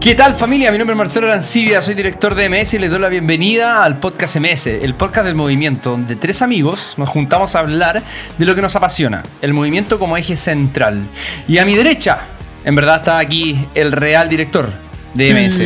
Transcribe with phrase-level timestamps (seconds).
[0.00, 0.70] ¿Qué tal familia?
[0.70, 3.98] Mi nombre es Marcelo Arancibia, soy director de MS y les doy la bienvenida al
[3.98, 8.00] podcast MS, el podcast del movimiento, donde tres amigos nos juntamos a hablar
[8.38, 11.10] de lo que nos apasiona, el movimiento como eje central.
[11.48, 12.20] Y a mi derecha,
[12.64, 14.70] en verdad está aquí el real director
[15.14, 15.62] de MS.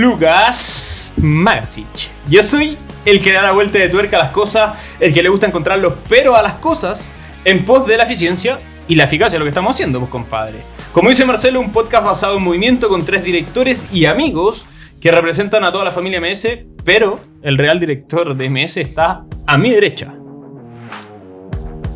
[0.00, 2.10] Lucas Magasic.
[2.26, 5.28] Yo soy el que da la vuelta de tuerca a las cosas, el que le
[5.28, 7.10] gusta encontrar los pero a las cosas
[7.44, 10.62] en pos de la eficiencia y la eficacia de lo que estamos haciendo, pues compadre.
[10.92, 14.66] Como dice Marcelo, un podcast basado en movimiento con tres directores y amigos
[15.00, 16.48] que representan a toda la familia MS,
[16.84, 20.14] pero el real director de MS está a mi derecha.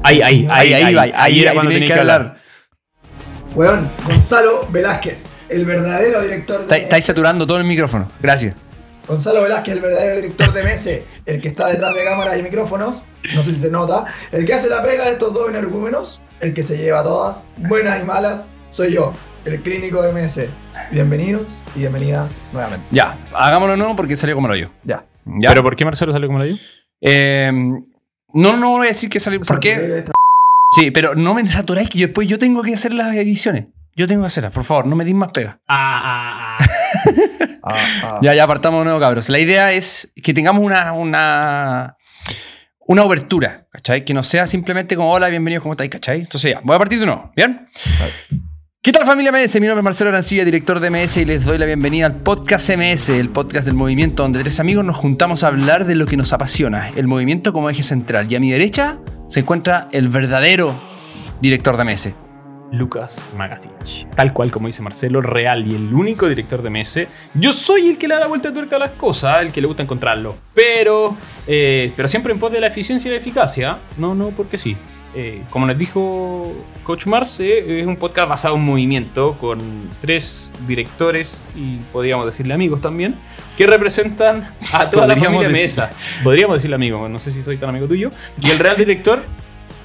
[0.02, 2.36] Ahí, ahí, ahí, ahí, ahí, ahí era cuando tenía que hablar.
[3.54, 8.08] Weón, Gonzalo Velázquez, el verdadero director de Está- Estáis saturando todo el micrófono.
[8.20, 8.54] Gracias.
[9.08, 10.90] Gonzalo Velázquez, el verdadero director de MS,
[11.24, 14.52] el que está detrás de cámaras y micrófonos, no sé si se nota, el que
[14.52, 18.48] hace la pega de estos dos energúmenos, el que se lleva todas, buenas y malas,
[18.68, 19.14] soy yo,
[19.46, 20.42] el clínico de MS.
[20.92, 22.84] Bienvenidos y bienvenidas nuevamente.
[22.90, 24.68] Ya, hagámoslo nuevo porque salió como lo yo.
[24.84, 25.06] Ya.
[25.24, 25.48] ¿Ya?
[25.48, 26.58] ¿Pero por qué Marcelo salió como lo digo?
[27.00, 27.50] Eh,
[28.34, 29.40] no, no voy a decir que salió.
[29.40, 30.04] ¿Por qué?
[30.76, 33.68] Sí, pero no me saturáis que yo después yo tengo que hacer las ediciones.
[33.96, 35.60] Yo tengo que hacerlas, por favor, no me dis más pega.
[35.66, 36.77] Ah, ah, ah.
[37.62, 38.18] Ah, ah.
[38.22, 39.28] Ya, ya apartamos de nuevo, cabros.
[39.28, 41.96] La idea es que tengamos una, una,
[42.86, 44.04] una obertura, ¿cachai?
[44.04, 45.90] Que no sea simplemente como hola, bienvenidos, ¿cómo estáis?
[45.90, 46.20] ¿cachai?
[46.20, 47.68] Entonces ya, voy a partir de nuevo, ¿bien?
[48.80, 49.60] ¿Qué tal familia MS?
[49.60, 52.70] Mi nombre es Marcelo Arancilla, director de MS y les doy la bienvenida al podcast
[52.70, 56.16] MS, el podcast del movimiento donde tres amigos nos juntamos a hablar de lo que
[56.16, 58.32] nos apasiona, el movimiento como eje central.
[58.32, 60.74] Y a mi derecha se encuentra el verdadero
[61.40, 62.27] director de MS.
[62.72, 63.72] Lucas Magasic.
[64.14, 67.06] Tal cual como dice Marcelo, real y el único director de MS.
[67.34, 69.60] Yo soy el que le da la vuelta de tuerca a las cosas, el que
[69.60, 70.36] le gusta encontrarlo.
[70.54, 71.16] Pero,
[71.46, 73.78] eh, pero siempre en pos de la eficiencia y la eficacia.
[73.96, 74.76] No, no, porque sí.
[75.14, 76.52] Eh, como les dijo
[76.84, 79.58] Coach Marce, es un podcast basado en movimiento con
[80.02, 83.16] tres directores y podríamos decirle amigos también,
[83.56, 85.90] que representan a toda la familia decir- Mesa.
[86.22, 88.10] Podríamos decirle amigo, no sé si soy tan amigo tuyo.
[88.42, 89.22] Y el real director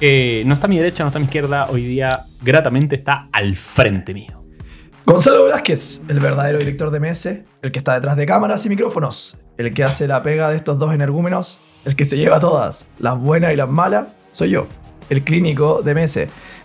[0.00, 1.68] eh, no está a mi derecha, no está a mi izquierda.
[1.70, 4.44] Hoy día, gratamente, está al frente mío.
[5.06, 7.26] Gonzalo Velázquez, el verdadero director de MS,
[7.62, 10.78] el que está detrás de cámaras y micrófonos, el que hace la pega de estos
[10.78, 14.66] dos energúmenos, el que se lleva todas, las buenas y las malas, soy yo,
[15.10, 16.20] el clínico de MS.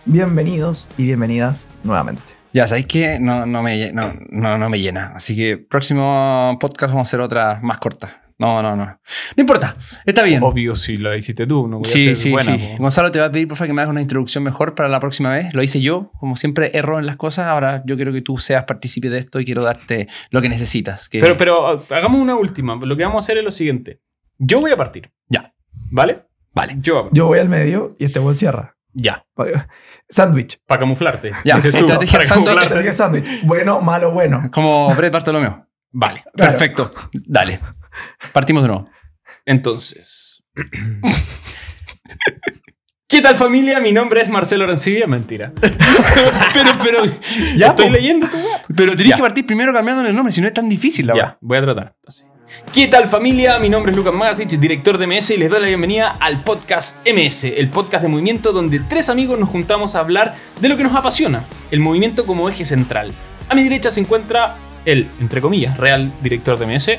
[0.06, 2.22] Bienvenidos y bienvenidas nuevamente.
[2.54, 5.12] Ya, ¿sabéis que no, no, me, no, no me llena.
[5.14, 8.22] Así que próximo podcast vamos a hacer otra más corta.
[8.40, 8.84] No, no, no.
[8.86, 8.98] No
[9.36, 10.42] importa, está bien.
[10.42, 12.56] Obvio, si lo hiciste tú, no voy a Sí, ser sí, buena.
[12.56, 12.68] sí.
[12.76, 12.82] po.
[12.82, 14.98] Gonzalo, te voy a pedir por favor que me hagas una introducción mejor para la
[14.98, 15.52] próxima vez.
[15.52, 17.46] Lo hice yo, como siempre erro en las cosas.
[17.46, 21.08] Ahora yo quiero que tú seas partícipe de esto y quiero darte lo que necesitas.
[21.10, 22.76] que- Pero, pero ah, hagamos una última.
[22.76, 24.00] Lo que vamos a hacer es lo siguiente.
[24.38, 25.12] Yo voy a partir.
[25.28, 25.52] Ya.
[25.92, 26.22] ¿Vale?
[26.54, 26.76] Vale.
[26.80, 27.08] Yo a.
[27.12, 28.74] Yo voy al medio y este buen cierra.
[28.94, 29.24] Ya.
[30.08, 30.58] Sándwich.
[30.66, 31.32] Para camuflarte.
[31.44, 32.26] Ya, estrategia para sándwich.
[32.28, 32.60] camuflarte.
[32.62, 33.42] Estrategia sándwich.
[33.44, 34.48] Bueno, malo, bueno.
[34.52, 35.66] Como Brett Bartolomeo.
[35.92, 36.24] Vale.
[36.34, 36.52] Claro.
[36.52, 36.90] Perfecto.
[37.12, 37.60] Dale.
[38.32, 38.88] Partimos de nuevo.
[39.46, 40.42] Entonces.
[43.08, 43.80] ¿Qué tal familia?
[43.80, 45.06] Mi nombre es Marcelo Arancibia.
[45.06, 45.52] Mentira.
[45.60, 47.04] pero, pero.
[47.56, 47.92] Ya estoy po.
[47.92, 48.60] leyendo tu web.
[48.76, 49.16] Pero tenés Ya.
[49.16, 51.38] que partir primero cambiando el nombre, si no es tan difícil la Ya, verdad.
[51.40, 51.94] voy a tratar.
[51.96, 52.26] entonces.
[52.72, 53.58] ¿Qué tal familia?
[53.60, 56.96] Mi nombre es Lucas Magasic, director de MS y les doy la bienvenida al podcast
[57.06, 60.82] MS, el podcast de movimiento donde tres amigos nos juntamos a hablar de lo que
[60.82, 63.12] nos apasiona, el movimiento como eje central.
[63.48, 66.90] A mi derecha se encuentra el, entre comillas, real director de MS.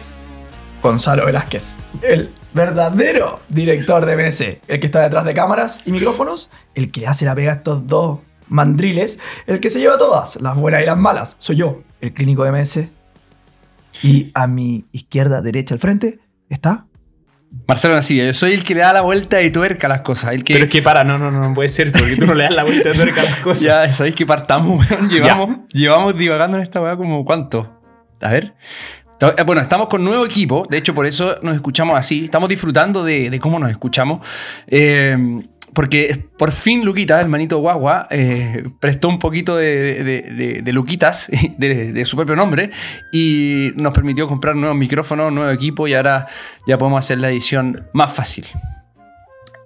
[0.82, 6.50] Gonzalo Velázquez, el verdadero director de MS, el que está detrás de cámaras y micrófonos,
[6.76, 10.56] el que hace la pega a estos dos mandriles, el que se lleva todas, las
[10.56, 12.90] buenas y las malas, soy yo, el clínico de MS.
[14.04, 16.20] Y a mi izquierda, derecha, al frente,
[16.50, 16.88] está
[17.68, 20.34] Marcelo Nasivia, yo soy el que le da la vuelta de tuerca a las cosas.
[20.34, 20.54] El que.
[20.54, 22.54] Pero es que para, no, no, no, no puede ser porque tú no le das
[22.54, 23.62] la vuelta de tuerca a las cosas.
[23.62, 25.10] Ya sabéis que partamos, weón.
[25.10, 27.70] Llevamos, llevamos divagando en esta weá como cuánto.
[28.22, 28.54] A ver.
[29.46, 33.40] Bueno, estamos con nuevo equipo, de hecho por eso nos escuchamos así, estamos disfrutando de,
[33.40, 34.26] cómo nos escuchamos,
[34.68, 41.94] Eh, porque por fin Luquita, el manito guagua, eh, prestó un poquito de, Luquitas, de,
[41.94, 42.72] de su propio nombre,
[43.14, 46.28] y nos permitió comprar nuevos micrófonos, nuevo equipo, y ahora
[46.68, 48.46] ya podemos hacer la edición más fácil.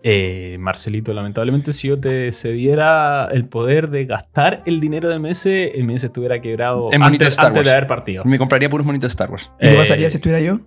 [0.07, 5.47] Eh, Marcelito, lamentablemente, si yo te cediera el poder de gastar el dinero de MS,
[5.83, 8.23] MS estuviera quebrado En antes, de haber partido.
[8.23, 9.51] Me compraría puros monitos de Star Wars.
[9.59, 10.59] ¿Y qué Eh, pasaría si estuviera yo?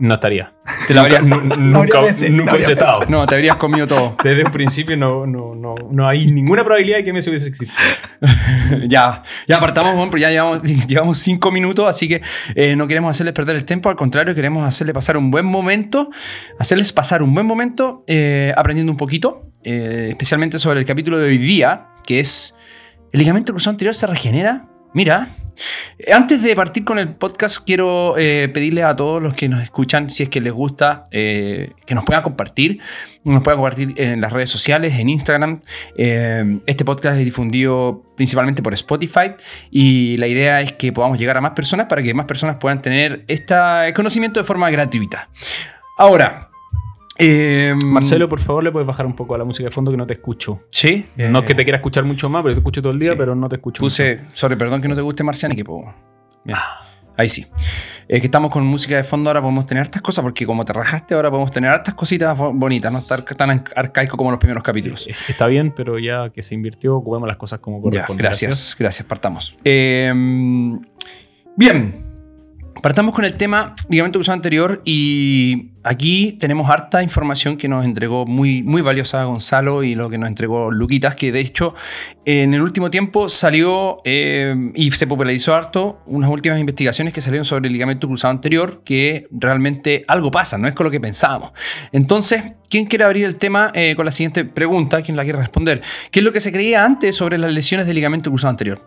[0.00, 0.52] No estaría.
[0.88, 3.00] Te la habría- Nu- habría nunca veces, nunca no hubiese estado.
[3.08, 4.16] No, te habrías comido todo.
[4.24, 7.72] Desde un principio no, no, no, no hay ninguna probabilidad de que MS hubiese existido.
[8.88, 12.22] ya, ya apartamos, bueno, pero ya llevamos, llevamos cinco minutos, así que
[12.54, 16.10] eh, no queremos hacerles perder el tiempo, al contrario, queremos hacerles pasar un buen momento,
[16.58, 21.28] hacerles pasar un buen momento eh, aprendiendo un poquito, eh, especialmente sobre el capítulo de
[21.28, 22.54] hoy día, que es
[23.12, 24.66] ¿el ligamento cruzado anterior se regenera?
[24.94, 25.28] Mira,
[26.12, 30.10] Antes de partir con el podcast, quiero eh, pedirles a todos los que nos escuchan,
[30.10, 32.80] si es que les gusta, eh, que nos puedan compartir.
[33.24, 35.62] Nos puedan compartir en las redes sociales, en Instagram.
[35.96, 39.32] Eh, este podcast es difundido principalmente por Spotify
[39.70, 42.82] y la idea es que podamos llegar a más personas para que más personas puedan
[42.82, 43.54] tener este
[43.94, 45.28] conocimiento de forma gratuita.
[45.96, 46.49] Ahora,
[47.20, 49.96] eh, Marcelo, por favor, le puedes bajar un poco a la música de fondo que
[49.96, 50.60] no te escucho.
[50.70, 51.06] Sí.
[51.16, 53.12] no es que eh, te quiera escuchar mucho más, pero te escucho todo el día,
[53.12, 53.16] sí.
[53.18, 53.82] pero no te escucho.
[53.82, 53.86] mucho.
[53.86, 55.94] Puse, sorry, perdón que no te guste Marciani, que puedo.
[56.44, 56.58] Bien.
[57.16, 57.44] Ahí sí.
[58.08, 60.72] Es que estamos con música de fondo, ahora podemos tener hartas cosas, porque como te
[60.72, 64.38] rajaste, ahora podemos tener hartas cositas bo- bonitas, no estar tan ar- arcaico como los
[64.40, 65.06] primeros capítulos.
[65.28, 68.22] Está bien, pero ya que se invirtió, ocupemos las cosas como Ya, corresponde.
[68.22, 69.56] gracias, gracias, partamos.
[69.64, 70.10] Eh,
[71.56, 72.04] bien,
[72.80, 78.26] partamos con el tema ligamento cruzado anterior y aquí tenemos harta información que nos entregó
[78.26, 81.74] muy, muy valiosa Gonzalo y lo que nos entregó Luquitas, que de hecho
[82.24, 87.44] en el último tiempo salió eh, y se popularizó harto unas últimas investigaciones que salieron
[87.44, 91.52] sobre el ligamento cruzado anterior, que realmente algo pasa, no es con lo que pensábamos.
[91.92, 95.02] Entonces, ¿quién quiere abrir el tema eh, con la siguiente pregunta?
[95.02, 95.82] ¿Quién la quiere responder?
[96.10, 98.82] ¿Qué es lo que se creía antes sobre las lesiones del ligamento cruzado anterior?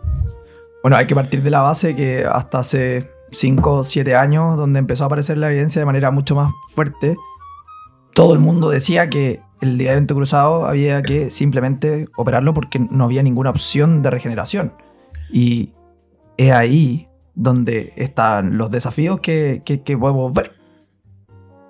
[0.82, 4.78] Bueno, hay que partir de la base que hasta hace 5 o 7 años, donde
[4.78, 7.16] empezó a aparecer la evidencia de manera mucho más fuerte,
[8.14, 13.22] todo el mundo decía que el ligamento cruzado había que simplemente operarlo porque no había
[13.22, 14.72] ninguna opción de regeneración.
[15.32, 15.72] Y
[16.36, 20.52] es ahí donde están los desafíos que, que- que podemos ver.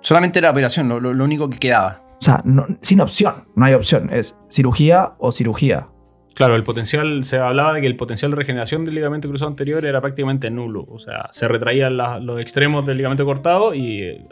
[0.01, 2.03] Solamente la operación, lo, lo- lo único que quedaba.
[2.19, 4.09] O sea, no- sin opción, no hay opción.
[4.11, 5.87] Es cirugía o cirugía.
[6.35, 9.85] Claro, el potencial, se hablaba de que el potencial de regeneración del ligamento cruzado anterior
[9.85, 10.85] era prácticamente nulo.
[10.89, 14.25] O sea, se retraían la- los extremos del ligamento cortado y eh,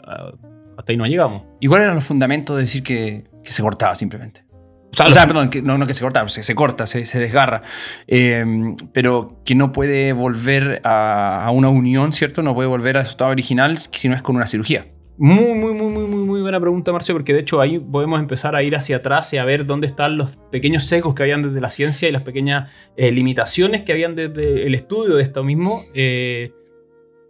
[0.76, 1.42] hasta ahí no llegamos.
[1.60, 4.44] ¿Y cuáles eran los fundamentos de decir que, que se cortaba simplemente?
[4.92, 7.06] O sea, O sea, perdón, que, no, no que se corta, se, se corta, se,
[7.06, 7.62] se desgarra.
[8.06, 8.44] Eh,
[8.92, 12.42] pero que no puede volver a, a una unión, ¿cierto?
[12.42, 14.86] No puede volver a su estado original si no es con una cirugía.
[15.16, 18.56] Muy, muy, muy, muy, muy, muy buena pregunta, Marcio, porque de hecho ahí podemos empezar
[18.56, 21.60] a ir hacia atrás y a ver dónde están los pequeños sesgos que habían desde
[21.60, 25.82] la ciencia y las pequeñas eh, limitaciones que habían desde el estudio de esto mismo
[25.94, 26.52] eh,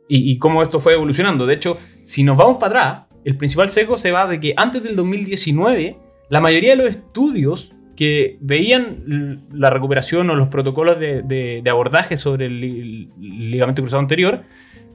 [0.09, 1.45] y, cómo esto fue evolucionando.
[1.45, 4.83] De hecho, si nos vamos para atrás, el principal sesgo se va de que antes
[4.83, 5.99] del 2019,
[6.31, 12.47] la mayoría de los estudios que veían la recuperación o los protocolos de, abordaje sobre
[12.47, 14.43] el ligamento cruzado anterior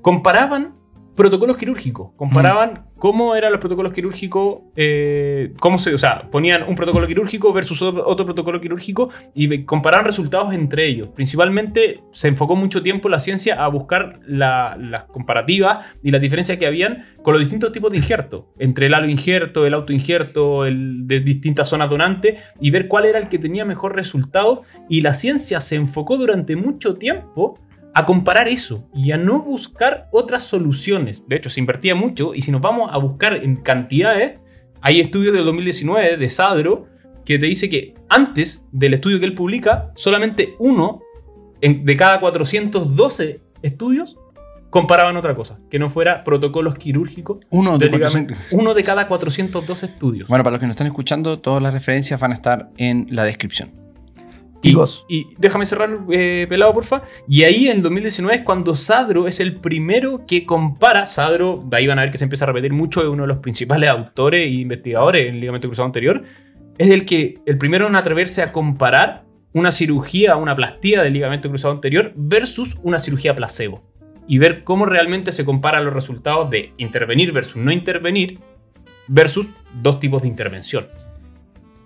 [0.01, 0.78] comparaban
[1.19, 2.11] protocolos quirúrgicos.
[2.15, 7.51] Comparaban cómo eran los protocolos quirúrgicos, eh, cómo se, o sea, ponían un protocolo quirúrgico
[7.51, 11.09] versus otro, otro protocolo quirúrgico y comparaban resultados entre ellos.
[11.13, 16.57] Principalmente se enfocó mucho tiempo la ciencia a buscar la- las comparativas y las diferencias
[16.57, 21.03] que habían con los distintos tipos de injerto, entre el halo injerto, el autoinjerto, el
[21.03, 24.63] de distintas zonas donantes y ver cuál era el que tenía mejor resultado.
[24.87, 27.59] Y la ciencia se enfocó durante mucho tiempo
[27.93, 31.23] a comparar eso y a no buscar otras soluciones.
[31.27, 34.39] De hecho, se invertía mucho y si nos vamos a buscar en cantidades,
[34.81, 36.87] hay estudios del 2019 de Sadro
[37.25, 41.01] que te dice que antes del estudio que él publica, solamente uno
[41.61, 44.17] de cada 412 estudios
[44.69, 47.39] comparaban otra cosa, que no fuera protocolos quirúrgicos.
[47.49, 48.33] Uno de del ligamento.
[48.33, 48.61] 400.
[48.61, 50.29] Uno de cada 412 estudios.
[50.29, 53.23] Bueno, para los que nos están escuchando, todas las referencias van a estar en la
[53.23, 53.71] descripción.
[54.61, 55.05] Y, Chicos.
[55.07, 57.03] y déjame cerrar, eh, pelado, porfa.
[57.27, 61.05] Y ahí en 2019 es cuando Sadro es el primero que compara.
[61.05, 63.27] Sadro, de ahí van a ver que se empieza a repetir mucho, es uno de
[63.27, 66.23] los principales autores e investigadores en ligamento cruzado anterior.
[66.77, 69.23] Es el que el primero en atreverse a comparar
[69.53, 73.83] una cirugía, una plastía del ligamento cruzado anterior versus una cirugía placebo.
[74.27, 78.39] Y ver cómo realmente se comparan los resultados de intervenir versus no intervenir
[79.07, 79.47] versus
[79.81, 80.87] dos tipos de intervención.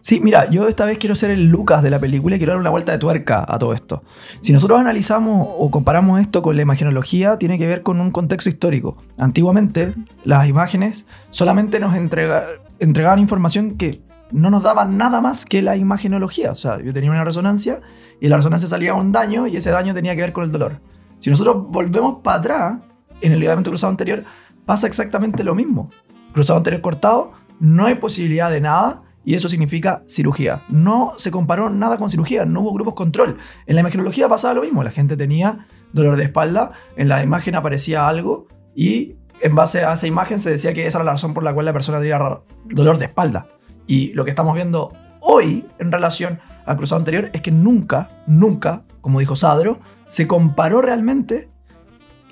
[0.03, 2.59] Sí, mira, yo esta vez quiero ser el Lucas de la película y quiero dar
[2.59, 4.03] una vuelta de tuerca a todo esto.
[4.41, 8.49] Si nosotros analizamos o comparamos esto con la imagenología, tiene que ver con un contexto
[8.49, 8.97] histórico.
[9.17, 9.93] Antiguamente,
[10.25, 12.43] las imágenes solamente nos entrega-
[12.79, 16.51] entregaban información que no nos daba nada más que la imagenología.
[16.51, 17.79] O sea, yo tenía una resonancia
[18.19, 20.81] y la resonancia salía un daño y ese daño tenía que ver con el dolor.
[21.19, 22.79] Si nosotros volvemos para atrás,
[23.21, 24.25] en el ligamento cruzado anterior,
[24.65, 25.89] pasa exactamente lo mismo.
[26.33, 27.31] Cruzado anterior cortado,
[27.61, 30.63] no hay posibilidad de nada y eso significa cirugía.
[30.69, 33.37] No se comparó nada con cirugía, no hubo grupos control.
[33.65, 37.55] En la imagenología pasaba lo mismo, la gente tenía dolor de espalda, en la imagen
[37.55, 41.33] aparecía algo y en base a esa imagen se decía que esa era la razón
[41.33, 42.19] por la cual la persona tenía
[42.65, 43.47] dolor de espalda.
[43.87, 48.85] Y lo que estamos viendo hoy en relación al cruzado anterior es que nunca, nunca,
[49.01, 51.49] como dijo Sadro, se comparó realmente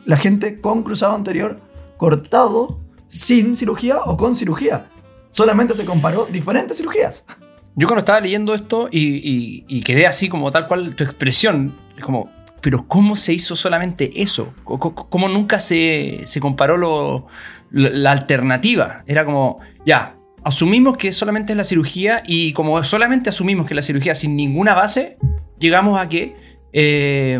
[0.05, 1.59] la gente con cruzado anterior
[1.97, 4.89] cortado sin cirugía o con cirugía.
[5.41, 7.25] Solamente se comparó diferentes cirugías.
[7.75, 12.29] Yo cuando estaba leyendo esto y, quedé así como tal cual tu expresión, es como,
[12.61, 14.53] pero ¿cómo se hizo solamente eso?
[14.63, 17.25] ¿Cómo nunca se, se comparó lo-
[17.71, 19.03] la, la alternativa?
[19.07, 23.77] Era como, ya, asumimos que solamente es la cirugía y como solamente asumimos que es
[23.77, 25.17] la cirugía sin ninguna base,
[25.57, 26.35] llegamos a que
[26.71, 27.39] eh,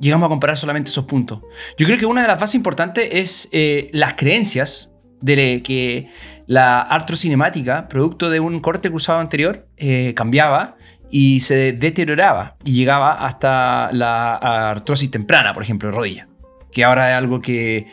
[0.00, 1.40] llegamos a comparar solamente esos puntos.
[1.76, 4.90] Yo creo que una de las bases importantes es eh, las creencias
[5.24, 6.08] de que
[6.46, 10.76] la artrocinemática, producto de un corte cruzado anterior, eh, cambiaba
[11.10, 14.34] y se deterioraba y llegaba hasta la
[14.70, 16.28] artrosis temprana, por ejemplo, rodilla,
[16.72, 17.86] que ahora es algo que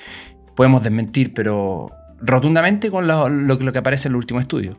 [0.55, 4.77] podemos desmentir, pero rotundamente con lo, lo que- aparece en el último estudio.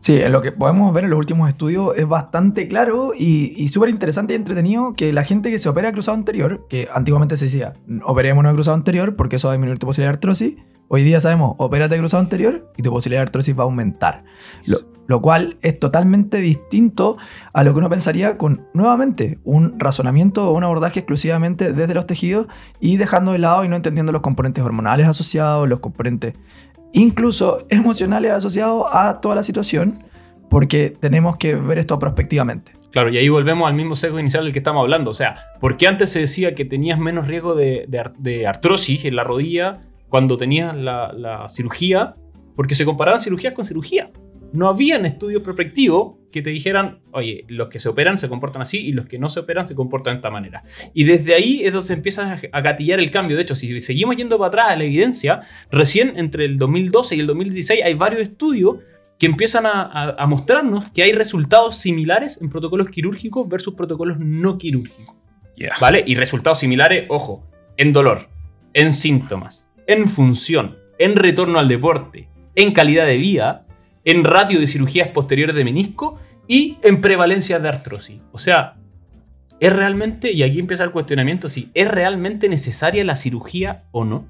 [0.00, 3.66] Sí, en lo que podemos ver en los últimos estudios es bastante claro y, y
[3.66, 7.46] súper interesante y entretenido que la gente que se opera cruzado anterior, que antiguamente se
[7.46, 7.72] decía,
[8.04, 10.54] operémonos de cruzado anterior porque eso va a disminuir tu posibilidad de artrosis,
[10.88, 14.24] hoy día sabemos, opérate de cruzado anterior y tu posibilidad de artrosis va a aumentar.
[15.06, 17.16] Lo, cual es totalmente distinto
[17.54, 22.06] a lo que uno pensaría con, nuevamente, un razonamiento o un abordaje exclusivamente desde los
[22.06, 22.46] tejidos
[22.78, 26.34] y dejando de lado y no entendiendo los componentes hormonales asociados, los componentes
[26.92, 30.04] incluso emocionales asociados a toda la situación,
[30.50, 32.72] porque tenemos que ver esto prospectivamente.
[32.90, 35.10] Claro, y ahí volvemos al mismo sesgo inicial del que estamos hablando.
[35.10, 39.24] O sea, ¿por qué antes se decía que tenías menos riesgo de artrosis en la
[39.24, 42.14] rodilla cuando tenías la, la cirugía?
[42.56, 44.10] Porque se comparaban cirugías con cirugía.
[44.52, 48.78] No habían estudios prospectivos que te dijeran, oye, los que se operan se comportan así
[48.78, 50.64] y los que no se operan se comportan de esta manera.
[50.94, 53.36] Y desde ahí es donde se empieza a- gatillar el cambio.
[53.36, 57.20] De hecho, si seguimos yendo para atrás a la evidencia, recién entre el 2012 y
[57.20, 58.76] el 2016 hay varios estudios
[59.18, 64.18] que empiezan a, a- a mostrarnos que hay resultados similares en protocolos quirúrgicos versus protocolos
[64.18, 65.14] no quirúrgicos.
[65.56, 65.74] Yeah.
[65.80, 66.04] ¿Vale?
[66.06, 67.44] Y resultados similares, ojo,
[67.76, 68.28] en dolor,
[68.72, 73.66] en síntomas, en función, en retorno al deporte, en calidad de vida,
[74.04, 78.20] en ratio de cirugías posteriores de menisco y en prevalencia de artrosis.
[78.32, 78.76] O sea,
[79.60, 84.26] ¿es realmente, y aquí empieza el cuestionamiento, si es realmente necesaria la cirugía o no?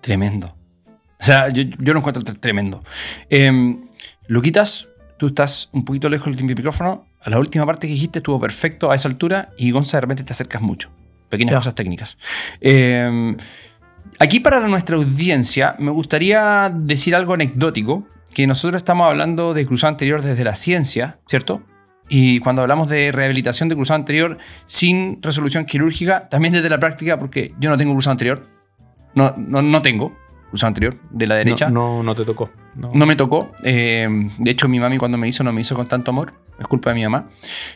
[0.00, 0.54] Tremendo.
[1.20, 2.82] O sea, yo, yo lo encuentro tre- tremendo.
[3.28, 3.80] Em,
[4.28, 7.06] Luquitas, tú estás un poquito lejos del micrófono.
[7.20, 10.22] A la última parte que dijiste estuvo perfecto a esa altura y Gonza de repente
[10.22, 10.90] te acercas mucho.
[11.28, 11.56] Pequeñas Ya.
[11.58, 12.16] cosas técnicas.
[12.60, 13.36] Em,
[14.18, 19.92] aquí para nuestra audiencia me gustaría decir algo anecdótico, que nosotros estamos hablando de cruzado
[19.92, 21.62] anterior desde la ciencia, ¿cierto?
[22.08, 27.18] Y cuando hablamos de rehabilitación de cruzado anterior sin resolución quirúrgica, también desde la práctica,
[27.18, 28.42] porque yo no tengo cruzado anterior,
[29.14, 30.16] no, no, no tengo
[30.48, 31.68] cruzado anterior de la derecha.
[31.68, 32.50] No, no, no te tocó.
[32.74, 32.90] No.
[32.94, 33.50] No me tocó.
[33.64, 34.08] eh,
[34.38, 36.32] de hecho, mi mami cuando me hizo no me hizo con tanto amor.
[36.58, 37.28] Es culpa de mi mamá.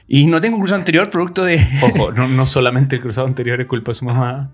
[0.08, 1.64] Y no tengo cruzado anterior producto de...
[1.82, 4.50] Ojo, no, no solamente el cruzado anterior es culpa de su mamá.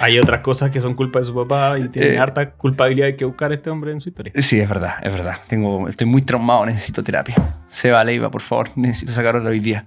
[0.00, 2.18] Hay otras cosas que son culpa de su papá y tiene Eh.
[2.18, 4.32] harta culpabilidad que buscar este hombre en su historia.
[4.36, 5.36] Sí, es verdad, es verdad.
[5.46, 7.34] Tengo, estoy muy traumado, necesito terapia.
[7.68, 9.84] Seba Leiva, por favor, necesito sacarlo hoy día.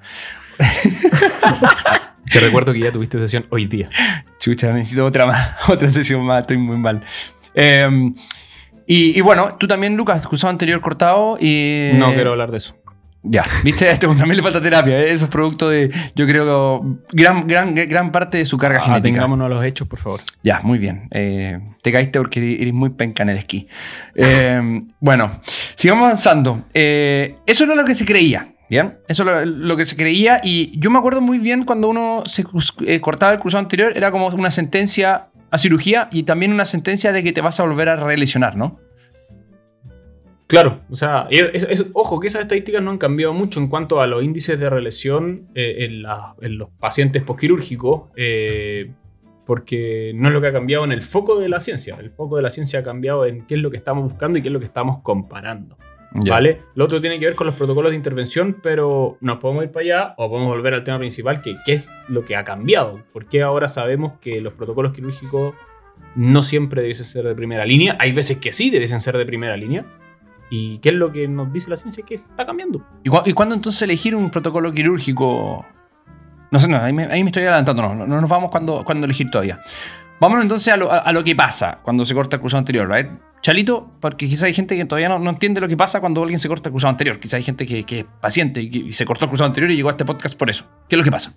[2.32, 3.90] Te recuerdo que ya tuviste sesión hoy día.
[4.40, 7.02] Chucha, necesito otra más, otra sesión más, estoy muy mal.
[7.56, 7.88] Eh,
[8.86, 11.92] y, y bueno, tú también, Lucas, cruzado anterior cortado y...
[11.94, 12.76] No quiero hablar de eso.
[13.24, 15.00] Ya, viste, a este también le falta terapia.
[15.00, 15.12] ¿eh?
[15.12, 19.10] Eso es producto de, yo creo, gran, gran, gran parte de su carga genética.
[19.10, 20.22] Atengámonos a los hechos, por favor.
[20.44, 21.08] Ya, muy bien.
[21.12, 23.68] Eh, te caíste porque eres muy penca en el esquí.
[24.16, 25.32] Eh, bueno,
[25.76, 26.66] sigamos avanzando.
[26.74, 29.00] Eh, eso era lo que se creía, ¿bien?
[29.08, 32.44] Eso era lo que se creía y yo me acuerdo muy bien cuando uno se
[33.02, 37.24] cortaba el cruzado anterior, era como una sentencia a cirugía y también una sentencia de
[37.24, 38.80] que te vas a volver a relesionar, ¿no?
[40.50, 44.02] Claro, o sea, es- es- ojo que esas estadísticas no han cambiado mucho en cuanto
[44.02, 48.92] a los índices de relesión eh, en, la- en los pacientes posquirúrgicos, eh,
[49.46, 51.98] porque no es lo que ha cambiado en el foco de la ciencia.
[52.00, 54.42] El foco de la ciencia ha cambiado en qué es lo que estamos buscando y
[54.42, 55.78] qué es lo que estamos comparando.
[56.16, 56.34] Ya.
[56.34, 56.62] ¿Vale?
[56.74, 59.84] Lo otro tiene que ver con los protocolos de intervención, pero nos podemos ir para
[59.84, 63.04] allá o podemos volver al tema principal, que qué es lo que ha cambiado.
[63.14, 65.54] ¿Por qué ahora sabemos que los protocolos quirúrgicos
[66.16, 67.96] no siempre debiesen ser de primera línea?
[68.00, 69.86] Hay veces que sí debiesen ser de primera línea.
[70.50, 72.04] ¿Y qué es lo que nos dice la ciencia?
[72.06, 72.84] Que está cambiando.
[73.04, 75.66] ¿Y, cu- y cuándo entonces elegir un protocolo quirúrgico?
[76.52, 78.84] No sé, no, ahí me, ahí me estoy adelantando, no, no, no nos vamos cuando,
[78.84, 79.60] cuando elegir todavía.
[80.20, 82.90] Vámonos entonces a lo, a- a lo que pasa cuando se corta el cruzado anterior,
[82.90, 83.08] ¿right?
[83.42, 86.40] Chalito, porque quizá hay gente que todavía no, no entiende lo que pasa cuando alguien
[86.40, 87.20] se corta el cruzado anterior.
[87.20, 89.72] Quizá hay gente que, que es paciente y, que- y se cortó el cruzado anterior
[89.72, 90.66] y llegó a este podcast por eso.
[90.90, 91.36] ¿Qué es lo que pasa?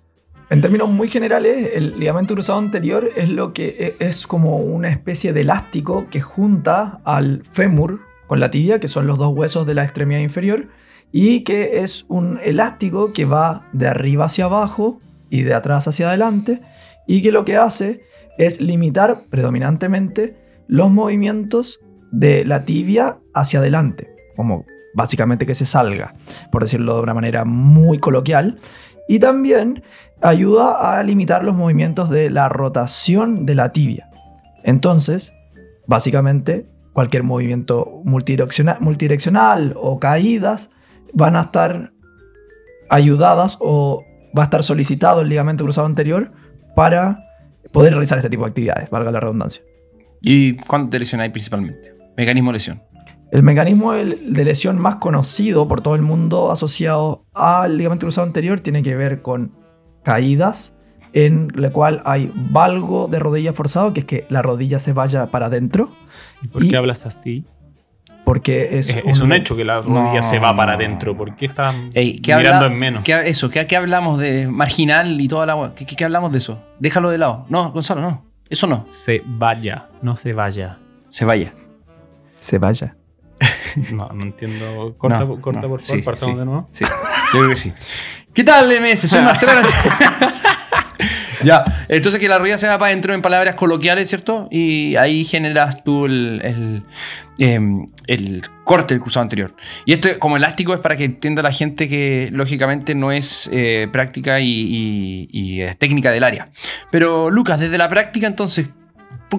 [0.49, 4.89] En términos muy generales, el ligamento cruzado anterior es lo que e- es como una
[4.89, 8.01] especie de elástico que junta al fémur
[8.39, 10.69] la tibia, que son los dos huesos de la extremidad inferior,
[11.11, 14.99] y que es un elástico que va de arriba hacia abajo
[15.29, 16.61] y de atrás hacia adelante,
[17.07, 18.01] y que lo que hace
[18.37, 20.37] es limitar predominantemente
[20.67, 26.13] los movimientos de la tibia hacia adelante, como básicamente que se salga,
[26.51, 28.59] por decirlo de una manera muy coloquial,
[29.07, 29.83] Y también
[30.21, 34.09] ayuda a limitar los movimientos de la rotación de la tibia.
[34.63, 35.33] Entonces,
[35.87, 40.69] básicamente, cualquier movimiento multidireccional, multidireccional o caídas
[41.13, 41.93] van a estar
[42.89, 44.05] ayudadas o
[44.37, 46.31] va a estar solicitado el ligamento cruzado anterior
[46.75, 47.25] para
[47.71, 49.63] poder realizar este tipo de actividades, valga la redundancia.
[50.21, 51.93] ¿Y cuándo te lesionáis principalmente?
[52.15, 52.83] Mecanismo de lesión.
[53.31, 58.61] El mecanismo de lesión más conocido por todo el mundo asociado al ligamento cruzado anterior
[58.61, 59.55] tiene que ver con
[60.03, 60.75] caídas
[61.13, 65.27] en la cual hay valgo de rodilla forzado, que es que la rodilla se vaya
[65.27, 65.91] para adentro.
[66.43, 67.45] ¿Y por qué hablas así?
[68.25, 71.15] Porque es, Es, es un hecho que la rodilla se va para adentro.
[71.17, 73.03] ¿Por qué estás Ey, ¿qué mirando habla- en menos?
[73.03, 75.73] ¿qué- eso, ¿qué, qué hablamos de marginal y toda la agua?
[75.75, 76.61] ¿Qué, qué- qué hablamos de eso?
[76.79, 77.45] Déjalo de lado.
[77.49, 78.25] No, Gonzalo, no.
[78.49, 78.85] Eso no.
[78.91, 80.77] Se vaya, no se vaya.
[81.09, 81.53] Se vaya.
[82.39, 82.95] Se vaya.
[83.91, 84.93] No, no entiendo.
[84.99, 86.39] Corta, No, corta no, por favor, sí, partamos sí.
[86.39, 86.69] de nuevo.
[86.71, 87.73] Sí, yo creo que sí.
[88.31, 89.09] ¿Qué tal, MS?
[89.09, 89.51] Soy Marcelo.
[91.43, 94.47] ya, entonces que la rodilla se va para adentro en palabras coloquiales, ¿cierto?
[94.51, 96.83] Y ahí generas tú el, el,
[97.37, 99.55] em, el corte del cruzado anterior.
[99.85, 103.87] Y esto como elástico es para que entienda la gente que lógicamente no es eh,
[103.91, 106.49] práctica y, y- es técnica del área.
[106.91, 108.67] Pero Lucas, desde la práctica entonces,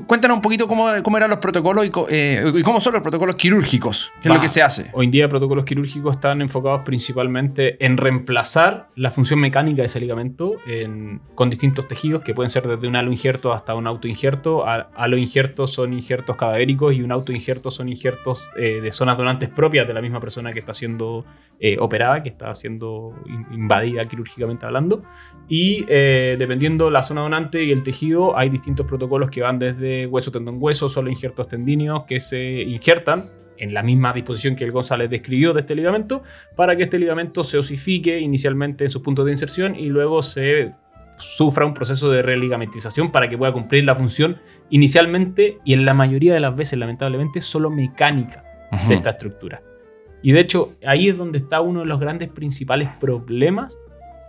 [0.07, 3.37] cuéntanos un poquito cómo, cómo eran los protocolos y, eh, y cómo son los protocolos
[3.37, 4.37] quirúrgicos, qué es Va.
[4.37, 4.91] lo que se hace.
[4.93, 10.01] Hoy en día protocolos quirúrgicos están enfocados principalmente en reemplazar la función mecánica de ese
[10.01, 14.65] ligamento en- con distintos tejidos que pueden ser desde un halo injerto hasta un autoinjerto.
[14.67, 19.87] Halo injertos son injertos cadavéricos y un autoinjerto son injertos eh, de zonas donantes propias
[19.87, 21.25] de la misma persona que está siendo
[21.61, 25.03] eh, operada, que está siendo in- invadida quirúrgicamente hablando.
[25.49, 29.84] Y eh, dependiendo la zona donante y el tejido, hay distintos protocolos que van desde
[30.07, 34.73] hueso, tendón, hueso, solo injertos tendíneos que se injertan en la misma disposición que el
[34.73, 36.23] González describió de este ligamento,
[36.57, 40.73] para que este ligamento se osifique inicialmente en sus puntos de inserción y luego se
[41.17, 44.39] sufra un proceso de religamentización para que pueda cumplir la función
[44.71, 48.45] inicialmente y en la mayoría de las veces, lamentablemente, solo mecánica
[48.89, 49.63] de esta estructura.
[50.23, 53.79] Y de hecho, ahí es donde está uno de los grandes principales problemas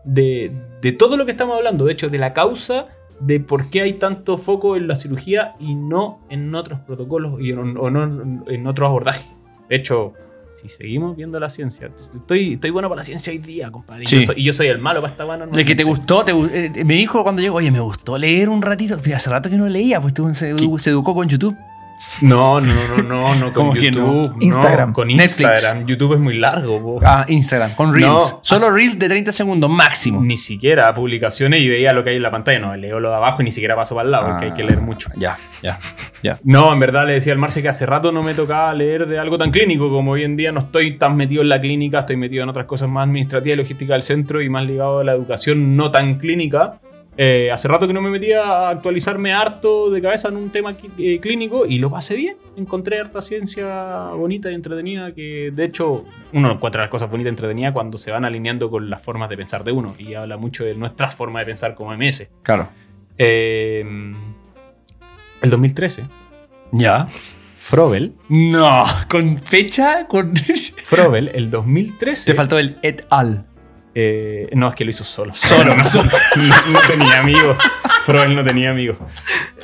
[0.04, 1.86] de, de todo lo que estamos hablando.
[1.86, 2.88] De hecho, de la causa
[3.20, 7.52] de por qué hay tanto foco en la cirugía y no en otros protocolos y
[7.52, 8.04] en, o no
[8.48, 9.28] en otros abordajes.
[9.70, 10.14] De hecho,
[10.62, 14.04] si seguimos viendo la ciencia, estoy, estoy bueno para la ciencia hoy día, compadre.
[14.04, 15.48] Y yo soy- Y yo soy el malo para esta mano.
[15.48, 18.62] De que te gustó, te eh, me dijo cuando llegó, oye, me gustó leer un
[18.62, 18.98] ratito.
[19.14, 21.56] Hace rato que no leía, pues tú se, se educó con YouTube.
[22.22, 23.74] No, no, no, no, no, con.
[23.74, 24.32] YouTube.
[24.32, 24.92] no, Instagram.
[24.92, 25.40] con Netflix.
[25.40, 25.86] Instagram.
[25.86, 27.00] YouTube es muy largo, po.
[27.04, 28.34] Ah, Instagram, con Reels.
[28.34, 30.22] No, Solo Reels de 30 segundos máximo.
[30.22, 32.60] Ni siquiera publicaciones y veía lo que hay en la pantalla.
[32.60, 34.64] No, leo lo de abajo y ni siquiera paso para el lado, porque hay que
[34.64, 35.10] leer mucho.
[35.16, 35.78] Ya, ya,
[36.22, 36.38] ya.
[36.44, 39.18] No, en verdad le decía al Marce que hace rato no me tocaba leer de
[39.18, 42.18] algo tan clínico como hoy en día no estoy tan metido en la clínica, estoy
[42.18, 45.14] metido en otras cosas más administrativas y logística del centro y más ligado a la
[45.14, 46.80] educación no tan clínica.
[47.18, 50.76] Eh, hace rato que no me metía a actualizarme harto de cabeza en un tema
[50.98, 52.38] eh, clínico y lo pasé bien.
[52.58, 57.30] Encontré harta ciencia bonita y entretenida que de hecho uno encuentra las cosas bonitas y
[57.30, 60.66] entretenidas cuando se van alineando con las formas de pensar de uno y habla mucho
[60.66, 62.30] de nuestra forma de pensar como MS.
[62.42, 62.68] Claro.
[63.18, 63.84] Eh,
[65.42, 66.06] el 2013,
[66.72, 67.08] Ya.
[67.56, 70.36] Frobel No, con fecha, con.
[70.76, 72.32] Frobel, el 2013.
[72.32, 73.48] Te faltó el et al.
[73.96, 75.34] Eh, no, es que lo hizo solo.
[75.34, 76.10] Solo, no, solo.
[76.36, 77.58] no- no tenía amigos.
[78.04, 78.98] Frobel no tenía amigos.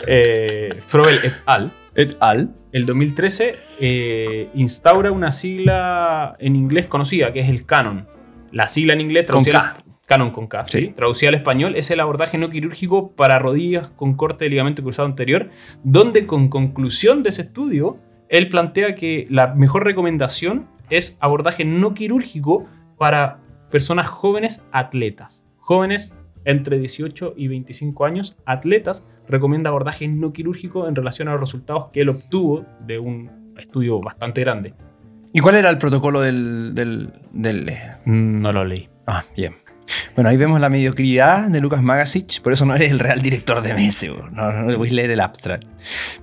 [0.08, 1.72] Eh, Frobel et al.
[1.96, 2.56] Et al.
[2.72, 8.08] El 2013 eh, instaura una sigla en inglés conocida, que es el canon.
[8.52, 9.84] La sigla en inglés Con traducida- K.
[10.08, 10.78] Canon con K, sí.
[10.80, 10.88] Sí.
[10.94, 15.08] Traducida al español es el abordaje no quirúrgico para rodillas con corte de ligamento cruzado
[15.08, 15.50] anterior,
[15.84, 21.94] donde con conclusión de ese estudio, él plantea que la mejor recomendación es abordaje no
[21.94, 22.68] quirúrgico
[22.98, 23.40] para
[23.72, 25.44] personas jóvenes atletas.
[25.58, 26.14] Jóvenes
[26.46, 31.90] entre 18 y 25 años, atletas, recomienda abordaje no quirúrgico en relación a los resultados
[31.94, 34.74] que él obtuvo de un estudio bastante grande.
[35.34, 36.76] ¿Y cuál era el protocolo del.
[36.76, 37.80] del, del- eh?
[38.06, 38.90] No lo leí.
[39.08, 39.56] Ah, bien.
[40.16, 43.62] Bueno, ahí vemos la mediocridad de Lucas Magasic, por eso no eres el real director
[43.62, 44.30] de bro.
[44.32, 45.66] no, no, voy a leer el abstract.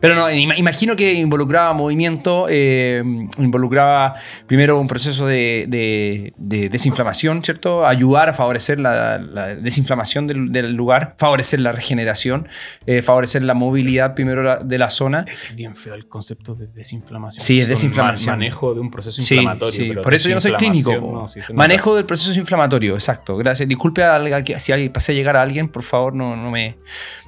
[0.00, 3.02] Pero no, ima- imagino que involucraba movimiento, eh,
[3.38, 4.14] involucraba
[4.46, 7.86] primero un proceso de, de- de desinflamación, ¿cierto?
[7.86, 12.46] Ayudar a favorecer la, la desinflamación del, del lugar, favorecer la regeneración,
[12.86, 15.24] eh, favorecer la movilidad primero de la zona.
[15.48, 17.42] Es bien feo el concepto de desinflamación.
[17.44, 18.34] Sí, es desinflamación.
[18.34, 19.72] ma- manejo de un proceso Sí, inflamatorio.
[19.72, 20.92] sí, pero por eso yo no soy clínico.
[20.92, 21.40] no, sí.
[21.52, 23.36] Manejo del proceso inflamatorio, exacto.
[23.54, 24.18] Disculpe a,
[24.58, 26.78] si alguien pasé a llegar a alguien, por favor, no, no me,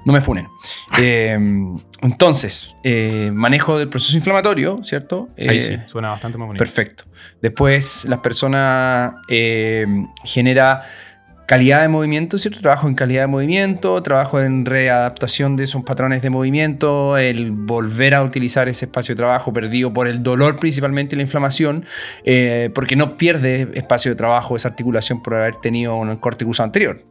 [0.05, 0.49] no me funen.
[1.03, 1.39] Eh,
[2.03, 5.29] entonces, eh, manejo del proceso inflamatorio, ¿cierto?
[5.39, 6.63] Ahí Eh, sí, suena bastante más bonito.
[6.63, 7.05] Perfecto.
[7.41, 9.87] Después, las personas eh,
[10.25, 10.83] genera
[11.51, 12.61] calidad de movimiento, ¿cierto?
[12.61, 18.15] Trabajo en calidad de movimiento, trabajo en readaptación de esos patrones de movimiento, el volver
[18.15, 21.85] a utilizar ese espacio de trabajo perdido por el dolor principalmente y la inflamación,
[22.25, 26.67] eh, porque no pierde espacio de trabajo esa articulación por haber tenido un corte cruzado
[26.67, 27.05] anterior.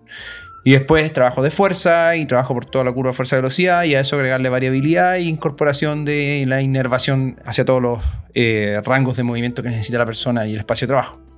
[0.64, 3.96] Y después trabajo de fuerza y trabajo por toda la curva de fuerza velocidad y
[3.96, 8.00] a eso agregarle variabilidad e incorporación de la inervación hacia todos los
[8.36, 11.29] eh, rangos de movimiento que necesita la persona y el espacio de trabajo.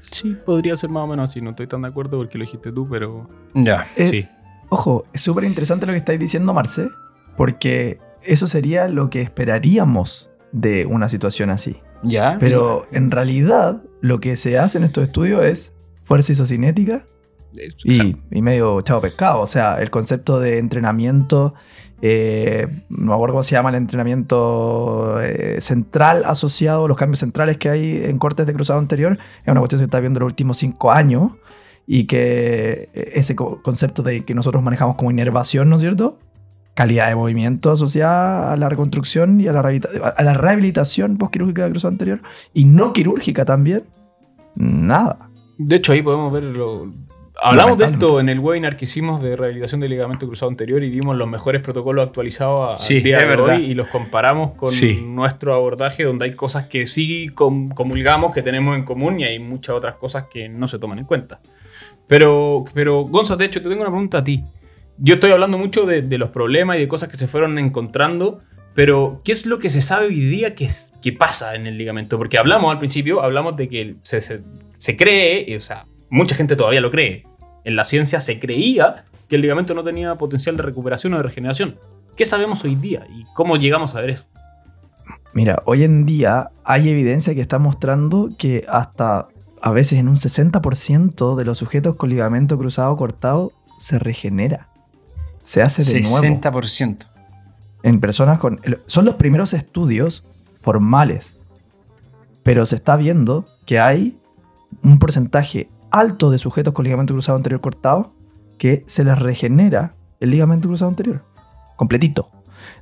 [0.00, 1.40] Sí, podría ser más o menos así.
[1.40, 3.28] No estoy tan de acuerdo porque lo dijiste tú, pero.
[3.54, 3.86] Ya.
[3.96, 4.26] Es- Sí.
[4.72, 6.88] Ojo, es súper interesante lo que estáis diciendo, Marce,
[7.36, 11.78] porque eso sería lo que esperaríamos de una situación así.
[12.02, 12.36] Ya.
[12.40, 17.02] Pero en realidad, lo que se hace en estos estudios es fuerza isocinética
[17.84, 19.40] y, y medio chavo pescado.
[19.40, 21.54] O sea, el concepto de entrenamiento,
[22.02, 27.58] eh, no me acuerdo cómo se llama el entrenamiento eh, central asociado los cambios centrales
[27.58, 30.32] que hay en cortes de cruzado anterior, es una cuestión que está viendo en los
[30.32, 31.32] últimos cinco años
[31.86, 36.18] y que eh, ese co- concepto de que nosotros manejamos como inervación, ¿no es cierto?
[36.74, 41.70] Calidad de movimiento asociada a la reconstrucción y a la, a la rehabilitación postquirúrgica de
[41.70, 42.22] cruzado anterior
[42.54, 43.84] y no quirúrgica también.
[44.54, 45.30] Nada.
[45.58, 46.90] De hecho, ahí podemos ver lo.
[47.42, 50.90] Hablamos de esto en el webinar que hicimos de rehabilitación del ligamento cruzado anterior y
[50.90, 53.56] vimos los mejores protocolos actualizados a- Sí, día de verdad.
[53.56, 55.00] hoy y los comparamos con Sí.
[55.06, 59.38] nuestro abordaje donde hay cosas que sí com- comulgamos, que tenemos en común y hay
[59.38, 61.40] muchas otras cosas que no se toman en cuenta.
[62.06, 64.44] Pero, pero Gonza, de hecho, te tengo una pregunta a ti.
[64.98, 68.40] Yo estoy hablando mucho de, de los problemas y de cosas que se fueron encontrando,
[68.74, 71.78] pero ¿qué es lo que se sabe hoy día que, es- que pasa en el
[71.78, 72.18] ligamento?
[72.18, 74.42] Porque hablamos al principio, hablamos de que se, se-
[74.76, 77.24] se cree, y, o sea, mucha gente todavía lo cree.
[77.64, 81.22] En la ciencia se creía que el ligamento no tenía potencial de recuperación o de
[81.22, 81.76] regeneración.
[82.16, 84.24] ¿Qué sabemos hoy día y cómo llegamos a ver eso?
[85.32, 89.28] Mira, hoy en día hay evidencia que está mostrando que hasta
[89.62, 94.68] a veces en un 60% de los sujetos con ligamento cruzado cortado se regenera.
[95.42, 96.16] Se hace de nuevo.
[96.18, 97.06] 60%.
[97.82, 98.60] En personas con...
[98.86, 100.24] Son los primeros estudios
[100.60, 101.38] formales.
[102.42, 104.18] Pero se está viendo que hay
[104.82, 108.14] un porcentaje alto de sujetos con ligamento cruzado anterior cortado
[108.58, 111.24] que se les regenera el ligamento cruzado anterior.
[111.76, 112.30] Completito.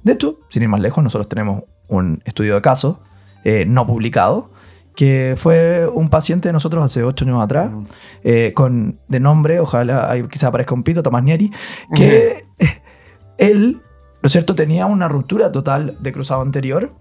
[0.02, 3.00] De hecho, sin ir más lejos, nosotros tenemos un estudio de caso
[3.44, 4.50] eh, no publicado
[4.98, 7.70] que fue un paciente de nosotros hace 8 años atrás,
[8.24, 11.52] eh, con, de nombre, ojalá quizá aparezca un pito, Tomás Nieri,
[11.94, 12.44] que
[13.38, 13.80] él,
[14.20, 16.96] ¿no es cierto?, tenía una ruptura total de cruzado anterior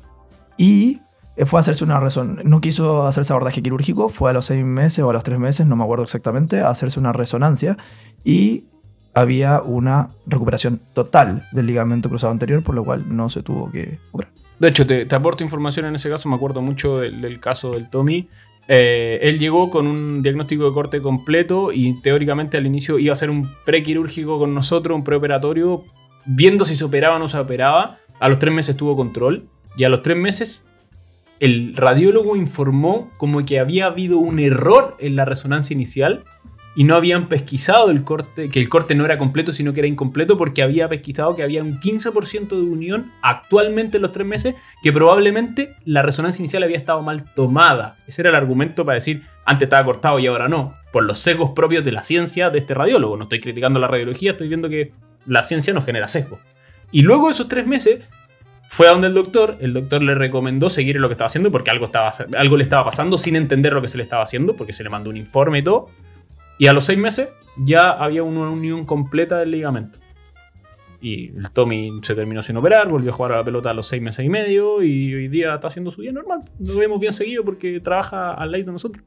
[0.58, 1.02] y
[1.46, 5.04] fue a hacerse una reson no quiso hacerse abordaje quirúrgico, fue a los seis meses
[5.04, 7.78] o a los tres meses, no me acuerdo exactamente, a hacerse una resonancia
[8.24, 8.66] y
[9.14, 14.00] había una recuperación total del ligamento cruzado anterior, por lo cual no se tuvo que
[14.12, 14.32] operar.
[14.60, 16.30] De hecho, te, aporto información en ese caso.
[16.30, 18.28] Me acuerdo mucho del, caso del Tommy.
[18.68, 23.14] Eh, él llegó con un diagnóstico de corte completo y teóricamente al inicio iba a
[23.14, 25.84] hacer un prequirúrgico con nosotros, un preoperatorio,
[26.26, 27.96] viendo si se operaba o no se operaba.
[28.20, 29.48] A los tres meses tuvo control
[29.78, 30.66] y a los tres meses
[31.40, 36.24] el radiólogo informó como que había habido un error en la resonancia inicial
[36.78, 39.88] y no habían pesquisado el corte, que el corte no era completo, sino que era
[39.88, 44.54] incompleto porque había pesquisado que había un 15% de unión actualmente en los tres meses,
[44.84, 47.98] que probablemente la resonancia inicial había estado mal tomada.
[48.06, 51.50] Ese era el argumento para decir, antes estaba cortado y ahora no, por los sesgos
[51.56, 53.18] propios de la ciencia de este radiólogo.
[53.18, 54.92] No estoy criticando la radiología, estoy viendo que
[55.26, 56.40] la ciencia nos genera sesgos.
[56.92, 58.02] Y luego de esos tres meses,
[58.68, 61.72] fue a donde el doctor, el doctor le recomendó seguir lo que estaba haciendo porque
[61.72, 64.74] algo, estaba, algo le estaba pasando sin entender lo que se le estaba haciendo, porque
[64.74, 65.90] se le mandó un informe y todo.
[66.60, 70.00] Y a los seis meses ya había una unión completa del ligamento.
[71.00, 73.88] Y el Tommy se terminó sin operar, volvió a jugar a la pelota a los
[73.88, 76.42] seis meses y medio y hoy día está haciendo su vida normal.
[76.60, 79.04] Lo vemos bien seguido porque trabaja al lado de nosotros.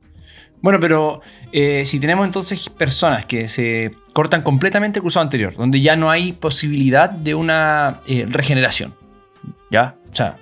[0.62, 1.20] Bueno, pero
[1.52, 6.10] eh, si tenemos entonces personas que se cortan completamente el cruzado anterior, donde ya no
[6.10, 8.94] hay posibilidad de una eh, regeneración,
[9.70, 9.96] ¿ya?
[10.10, 10.36] O sea,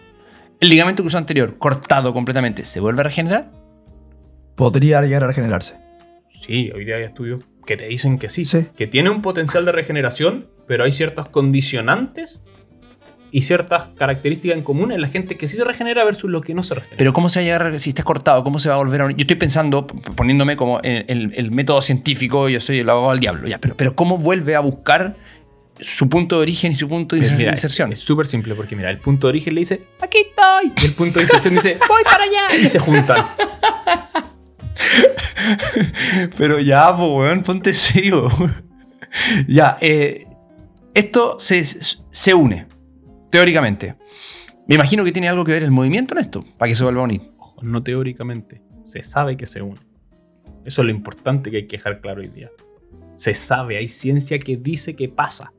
[0.60, 3.50] el ligamento cruzado anterior cortado completamente, ¿se vuelve a regenerar?
[4.54, 5.76] Podría llegar a regenerarse.
[6.30, 8.66] Sí, hoy día hay estudios que te dicen que sí, Sí.
[8.76, 12.40] que tiene un potencial de regeneración, pero hay ciertos condicionantes
[13.30, 16.54] y ciertas características en común en la gente que sí se regenera versus lo que
[16.54, 16.96] no se regenera.
[16.96, 19.04] Pero ¿cómo se va a llegar, si está cortado, cómo se va a volver a
[19.04, 19.16] unir?
[19.18, 23.20] Yo estoy pensando, poniéndome como el, el- el método científico, yo soy el abogado del
[23.20, 25.16] diablo, ya, pero, pero ¿cómo vuelve a buscar
[25.80, 27.92] su punto de origen y su punto de Mira, inserción?
[27.92, 30.72] Es súper simple porque mira, el punto de origen le dice, aquí estoy.
[30.82, 32.56] Y el punto de inserción dice, voy para allá.
[32.56, 33.26] Y se juntan.
[36.36, 38.28] Pero ya, pues, weón, ponte serio.
[39.48, 40.26] ya, eh,
[40.94, 42.66] esto se, se une,
[43.30, 43.96] teóricamente.
[44.66, 47.00] Me imagino que tiene algo que ver el movimiento en esto, para que se vuelva
[47.00, 47.22] a unir.
[47.38, 49.80] Ojo, no teóricamente, se sabe que se une.
[50.64, 52.50] Eso es lo importante que hay que dejar claro hoy día.
[53.16, 55.52] Se sabe, hay ciencia que dice que pasa.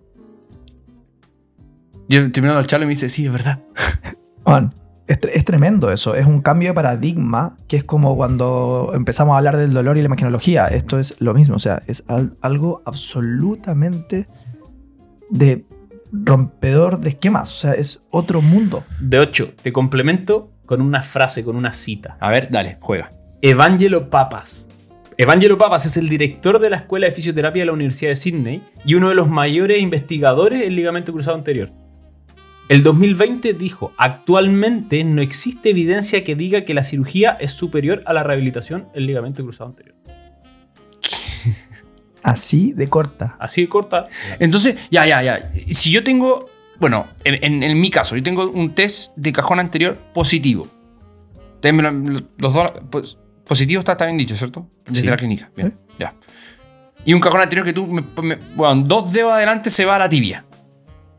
[2.10, 3.60] Yo terminando el charlo y me dice, sí, es verdad.
[4.44, 4.74] Juan,
[5.08, 6.16] es, es tremendo eso.
[6.16, 10.02] Es un cambio de paradigma que es como cuando empezamos a hablar del dolor y
[10.02, 10.66] la imagenología.
[10.68, 11.56] Esto es lo mismo.
[11.56, 14.28] O sea, es al- algo absolutamente
[15.30, 15.66] de
[16.12, 17.54] rompedor de esquemas.
[17.54, 18.84] O sea, es otro mundo.
[19.00, 22.18] De 8, te complemento con una frase, con una cita.
[22.20, 23.12] A ver, dale, juega.
[23.42, 24.68] Evangelo Papas.
[25.18, 28.64] Evangelo Papas es el director de la Escuela de Fisioterapia de la Universidad de Sydney
[28.86, 31.72] y uno de los mayores investigadores en ligamento cruzado anterior.
[32.70, 38.14] El 2020 dijo, actualmente no existe evidencia que diga que la cirugía es superior a
[38.14, 39.96] la rehabilitación en ligamento cruzado anterior.
[42.24, 43.36] Así de corta.
[43.40, 44.08] Así de corta.
[44.40, 45.50] Entonces, ya, ya, ya.
[45.72, 46.48] Si yo tengo,
[46.80, 50.68] bueno, en, en- en mi caso, yo tengo un test de cajón anterior positivo.
[52.38, 54.68] Los dos, pues, positivo está, está bien dicho, ¿cierto?
[54.86, 55.08] Desde Sí.
[55.08, 55.50] la clínica.
[55.56, 56.14] Bien, ya.
[57.06, 60.00] Y un cajón anterior que tú, me- me- bueno, dos dedos adelante se va a
[60.00, 60.46] la tibia.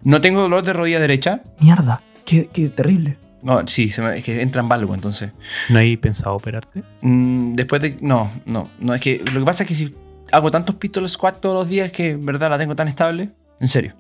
[0.03, 1.43] No tengo dolor de rodilla derecha.
[1.61, 2.03] Mierda.
[2.25, 3.19] Qué, qué terrible.
[3.43, 5.33] No, sí, se me- es que entra en valgo, entonces.
[5.71, 6.83] ¿No hay pensado operarte?
[7.03, 7.97] Mm, después de.
[8.01, 8.95] No, no, no.
[8.95, 9.95] Es que lo que pasa es que si
[10.33, 13.31] hago tantos pistol squat todos los días que en verdad la tengo tan estable.
[13.59, 13.95] En serio.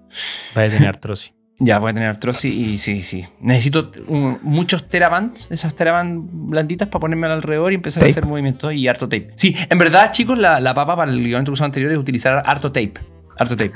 [0.56, 1.32] Va a tener artrosis.
[1.62, 3.26] Ya, voy a tener artrosis y sí, sí.
[3.38, 8.08] Necesito un- muchos terabands, esas terabands blanditas para ponerme alrededor y empezar Tape.
[8.08, 9.32] a hacer movimientos y harto tape.
[9.34, 12.72] Sí, en verdad, chicos, la, la papa para el ligamento cruzado anterior es utilizar harto
[12.72, 12.94] tape.
[13.40, 13.72] Harto tape.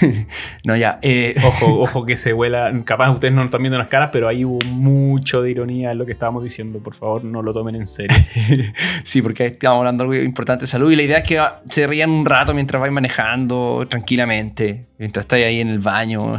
[0.64, 0.98] no, ya.
[1.02, 2.72] eh, Ojo, ojo que se vuela.
[2.84, 5.90] Capaz ustedes no lo están viendo en las caras, pero ahí hubo mucho de ironía
[5.90, 6.78] en lo que estábamos diciendo.
[6.78, 8.16] Por favor, no lo tomen en serio.
[9.02, 11.86] sí, porque estamos hablando de algo importante de salud y la idea es que se
[11.86, 16.34] rían un rato mientras vais manejando tranquilamente, mientras estáis ahí en el baño,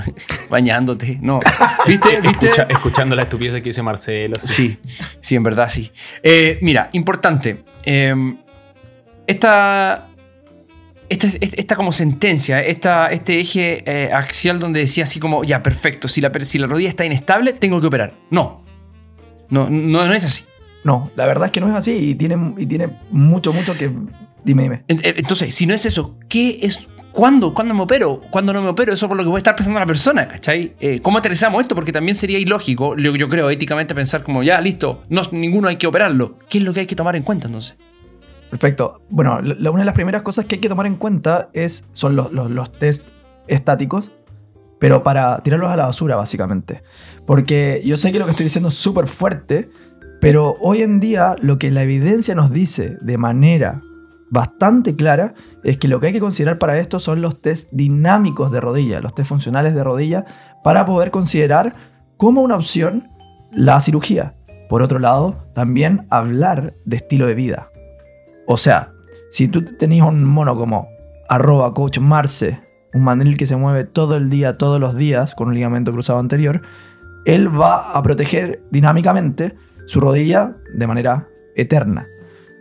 [0.49, 1.17] bañándote.
[1.21, 1.41] No,
[1.85, 2.21] ¿viste?
[2.21, 2.45] ¿Viste?
[2.47, 4.37] Escucha- escuchando la estupidez que dice Marcelo.
[4.39, 4.77] Sí,
[5.19, 5.91] sí, en verdad sí.
[6.23, 7.63] Eh, mira, importante.
[7.83, 8.15] eh,
[9.27, 10.06] esta,
[11.09, 16.07] esta, esta como sentencia, esta, este eje eh, axial donde decía así como, ya, perfecto,
[16.07, 18.13] si la, si la rodilla está inestable, tengo que operar.
[18.29, 18.63] No.
[19.49, 20.43] No, no, no es así.
[20.83, 23.91] No, la verdad es que no es así y tiene, y tiene mucho, mucho que...
[24.43, 24.83] Dime, dime.
[24.87, 26.81] Eh, Entonces, si no es eso, ¿qué es?
[27.11, 27.53] ¿Cuándo?
[27.53, 28.21] ¿Cuándo me opero?
[28.29, 28.93] ¿Cuándo no me opero?
[28.93, 30.75] Eso por lo que puede estar pensando la persona, ¿cachai?
[30.79, 31.73] Eh, ¿Cómo aterrizamos esto?
[31.73, 35.77] Porque también sería ilógico, yo, yo creo, éticamente pensar como, ya, listo, no, ninguno hay
[35.77, 36.37] que operarlo.
[36.47, 37.75] ¿Qué es lo que hay que tomar en cuenta entonces?
[38.49, 39.01] Perfecto.
[39.09, 42.31] Bueno, una de las primeras cosas que hay que tomar en cuenta es, son los,
[42.31, 43.09] los, los test
[43.47, 44.11] estáticos,
[44.79, 46.83] pero para tirarlos a la basura, básicamente.
[47.25, 49.69] Porque yo sé que lo que estoy diciendo es súper fuerte,
[50.21, 53.81] pero hoy en día lo que la evidencia nos dice de manera
[54.29, 55.33] bastante clara
[55.63, 58.99] es que lo que hay que considerar para esto son los test dinámicos de rodilla,
[58.99, 60.25] los test funcionales de rodilla,
[60.63, 61.75] para poder considerar
[62.17, 63.09] como una opción
[63.51, 64.35] la cirugía.
[64.69, 67.69] Por otro lado, también hablar de estilo de vida.
[68.47, 68.93] O sea,
[69.29, 70.89] si tú tenías un mono como
[71.29, 72.59] arroba coach Marce,
[72.93, 76.19] un mandril que se mueve todo el día, todos los días, con un ligamento cruzado
[76.19, 76.61] anterior,
[77.25, 79.55] él va a proteger dinámicamente
[79.85, 82.07] su rodilla de manera eterna.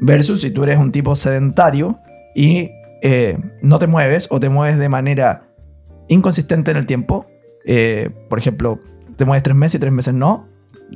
[0.01, 1.99] Versus si tú eres un tipo sedentario
[2.35, 2.71] y
[3.03, 5.49] eh, no te mueves o te mueves de manera
[6.09, 7.27] inconsistente en el tiempo,
[7.65, 8.81] eh, por ejemplo,
[9.17, 10.49] te mueves tres meses y tres meses no,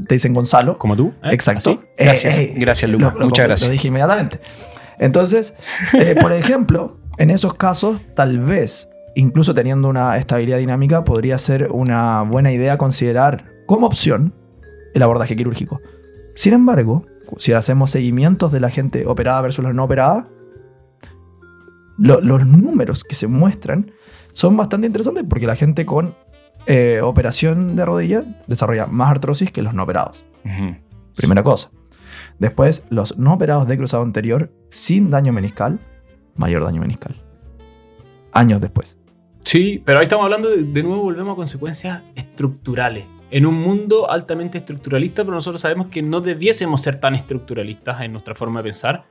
[0.07, 1.13] te dicen Gonzalo, Como tú.
[1.23, 1.31] ¿eh?
[1.33, 1.81] Exacto.
[1.97, 2.91] Eh, Gracias.
[2.91, 3.15] Lucas.
[3.19, 3.69] Muchas gracias.
[3.69, 4.41] Lo dije inmediatamente.
[5.01, 5.55] Entonces,
[5.95, 11.69] eh, por ejemplo, en esos casos, tal vez, incluso teniendo una estabilidad dinámica, podría ser
[11.73, 14.33] una buena idea considerar como opción
[14.95, 15.81] el abordaje quirúrgico.
[16.37, 17.05] Sin embargo,
[17.39, 20.29] si hacemos seguimientos de la gente operada versus la no operada,
[21.99, 23.93] lo- los números que se muestran
[24.33, 26.15] son bastante interesantes porque la gente con
[26.67, 30.25] eh, operación de rodilla desarrolla más artrosis que los no operados.
[31.17, 31.71] Primera cosa.
[32.41, 35.79] Después, los no operados de cruzado anterior sin daño meniscal,
[36.35, 37.15] mayor daño meniscal.
[38.33, 38.99] Años después.
[39.45, 43.07] Sí, pero ahí estamos hablando de, nuevo, volvemos a consecuencias estructurales.
[43.31, 48.13] En un mundo altamente estructuralista, pero nosotros sabemos que no debiésemos ser tan estructuralistas en
[48.13, 49.05] nuestra forma de pensar,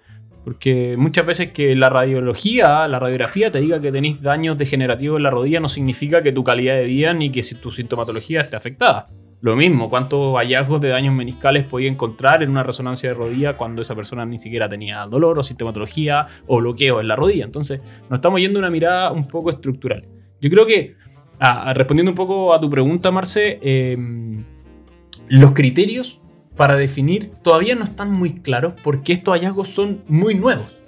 [0.43, 5.23] porque muchas veces que la radiología, la radiografía te diga que tenéis daños degenerativos en
[5.23, 9.09] la rodilla no significa que tu calidad de vida ni que tu sintomatología esté afectada.
[9.41, 13.81] Lo mismo, cuántos hallazgos de daños meniscales podía encontrar en una resonancia de rodilla cuando
[13.81, 17.45] esa persona ni siquiera tenía dolor o sintomatología o bloqueo en la rodilla.
[17.45, 20.05] Entonces, nos estamos yendo a una mirada un poco estructural.
[20.41, 20.95] Yo creo que,
[21.39, 23.97] ah, respondiendo un poco a tu pregunta, Marce, eh,
[25.29, 26.21] los criterios
[26.57, 30.78] para definir todavía no están muy claros porque estos hallazgos son muy nuevos.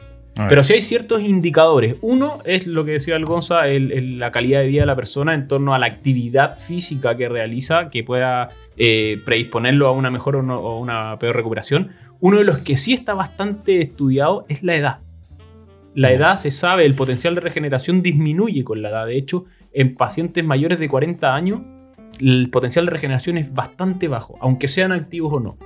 [0.49, 1.97] Pero sí hay ciertos indicadores.
[2.01, 4.95] Uno es lo que decía el Gonza, el- el- la calidad de vida de la
[4.95, 10.09] persona en torno a la actividad física que realiza, que pueda eh, predisponerlo a una
[10.09, 11.91] mejor o, no- o una peor recuperación.
[12.21, 14.99] Uno de los que sí está bastante estudiado es la edad.
[15.93, 19.05] La edad se sabe, el potencial de regeneración disminuye con la edad.
[19.05, 21.61] De hecho, en pacientes mayores de 40 años,
[22.21, 25.57] el potencial de regeneración es bastante bajo, aunque sean activos o no.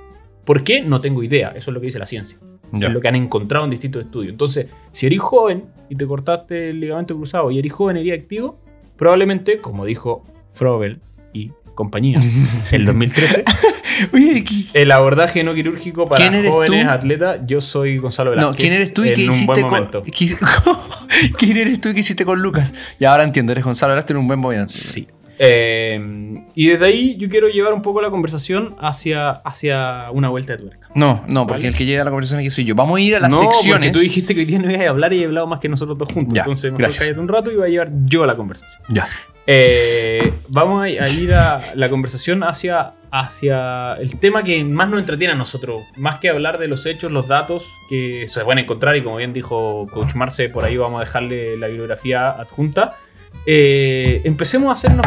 [0.44, 0.82] ¿Por qué?
[0.82, 1.50] No tengo idea.
[1.50, 2.38] Eso es lo que dice la ciencia.
[2.72, 4.32] Es lo que han encontrado en distintos estudios.
[4.32, 8.58] Entonces, si eres joven y te cortaste el ligamento cruzado y eres joven, eres activo,
[8.96, 11.00] probablemente, como dijo Frobel
[11.32, 12.20] y compañía,
[12.72, 13.44] el 2013,
[14.12, 16.90] Oye, ¿qué- el abordaje no quirúrgico para ¿Quién eres jóvenes tú?
[16.90, 18.52] atletas, yo soy Gonzalo Velázquez.
[18.52, 19.88] No, ¿quién eres tú y qué hiciste con,
[21.38, 22.74] ¿Quién eres tú y qué hiciste con Lucas?
[22.98, 24.68] Y ahora entiendo, eres Gonzalo Velázquez en un buen momento.
[24.68, 25.06] Sí.
[25.38, 30.52] Eh, y desde ahí yo quiero llevar un poco la conversación hacia, hacia una vuelta
[30.56, 30.88] de tuerca.
[30.94, 31.68] No, no, porque Vale.
[31.68, 32.74] el que llega a la conversación aquí soy yo.
[32.74, 33.92] Vamos a ir a las no, porque secciones.
[33.92, 35.98] tú dijiste que hoy día no ibas a hablar y he hablado más que nosotros
[35.98, 36.34] dos juntos.
[36.34, 37.04] Ya, Entonces, mejor gracias.
[37.04, 38.80] cállate un rato y voy a llevar yo la conversación.
[38.88, 39.06] Ya.
[39.48, 44.98] Eh, vamos a, a ir a la conversación hacia, hacia el tema que más nos
[45.00, 45.82] entretiene a nosotros.
[45.96, 48.96] Más que hablar de los hechos, los datos que se pueden encontrar.
[48.96, 52.96] Y como bien dijo Coach Marce, por ahí vamos a dejarle la bibliografía adjunta.
[53.44, 55.06] Eh, empecemos a hacernos.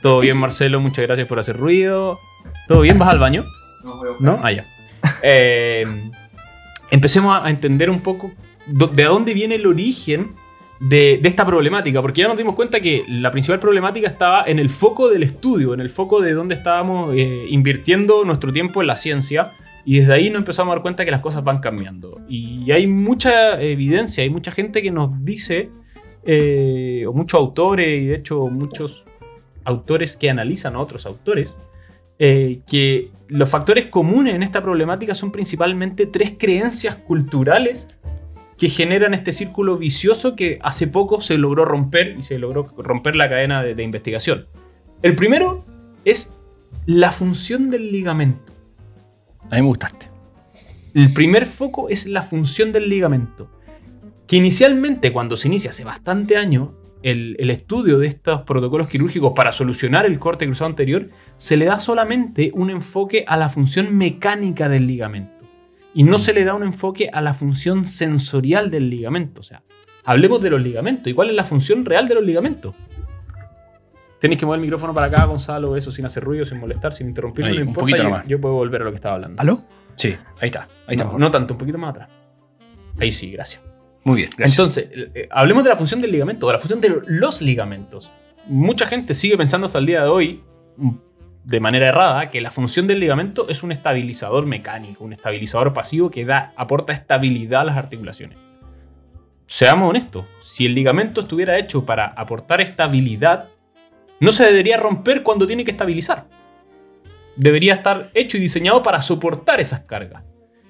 [0.00, 0.80] Todo bien, Marcelo.
[0.80, 2.18] Muchas gracias por hacer ruido.
[2.68, 2.98] ¿Todo bien?
[2.98, 3.44] ¿Vas al baño?
[4.20, 4.40] ¿No?
[4.42, 4.66] Ah, ya.
[5.22, 5.84] Eh,
[6.90, 8.32] empecemos a entender un poco
[8.66, 10.34] de dónde viene el origen
[10.80, 14.58] de, de esta problemática, porque ya nos dimos cuenta que la principal problemática estaba en
[14.58, 18.88] el foco del estudio, en el foco de dónde estábamos eh, invirtiendo nuestro tiempo en
[18.88, 19.52] la ciencia,
[19.84, 22.20] y desde ahí nos empezamos a dar cuenta que las cosas van cambiando.
[22.28, 25.70] Y hay mucha evidencia, hay mucha gente que nos dice,
[26.26, 29.06] eh, o muchos autores, y de hecho muchos
[29.64, 31.56] autores que analizan a otros autores,
[32.18, 37.88] eh, que los factores comunes en esta problemática son principalmente tres creencias culturales
[38.56, 43.16] que generan este círculo vicioso que hace poco se logró romper y se logró romper
[43.16, 44.46] la cadena de, de investigación.
[45.02, 45.64] El primero
[46.04, 46.32] es
[46.86, 48.52] la función del ligamento.
[49.50, 50.08] A mí me gustaste.
[50.94, 53.50] El primer foco es la función del ligamento.
[54.26, 56.70] Que inicialmente, cuando se inicia hace bastante años,
[57.02, 61.66] el, el estudio de estos protocolos quirúrgicos para solucionar el corte cruzado anterior, se le
[61.66, 65.44] da solamente un enfoque a la función mecánica del ligamento.
[65.92, 69.42] Y no se le da un enfoque a la función sensorial del ligamento.
[69.42, 69.62] O sea,
[70.04, 71.08] hablemos de los ligamentos.
[71.10, 72.74] ¿Y cuál es la función real de los ligamentos?
[74.18, 77.08] Tenéis que mover el micrófono para acá, Gonzalo, eso sin hacer ruido, sin molestar, sin
[77.08, 77.44] interrumpir.
[77.44, 78.26] Ahí, no un poquito yo- nomás.
[78.26, 79.40] yo puedo volver a lo que estaba hablando.
[79.40, 79.62] ¿Aló?
[79.96, 80.66] Sí, ahí está.
[80.86, 82.08] Ahí está no tanto, un poquito más atrás.
[82.98, 83.62] Ahí sí, gracias.
[84.04, 84.30] Muy bien.
[84.38, 88.10] Entonces, eh, eh, hablemos de la función del ligamento, de la función de los ligamentos.
[88.46, 90.42] Mucha gente sigue pensando hasta el día de hoy,
[90.76, 90.90] mm,
[91.44, 96.10] de manera errada, que la función del ligamento es un estabilizador mecánico, un estabilizador pasivo
[96.10, 98.38] que da, aporta estabilidad a las articulaciones.
[99.46, 103.48] Seamos honestos, si el ligamento estuviera hecho para aportar estabilidad,
[104.20, 106.26] no se debería romper cuando tiene que estabilizar.
[107.36, 110.22] Debería estar hecho y diseñado para soportar esas cargas.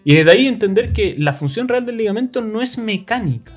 [0.05, 3.55] Y desde ahí entender que la función real del ligamento no es mecánica.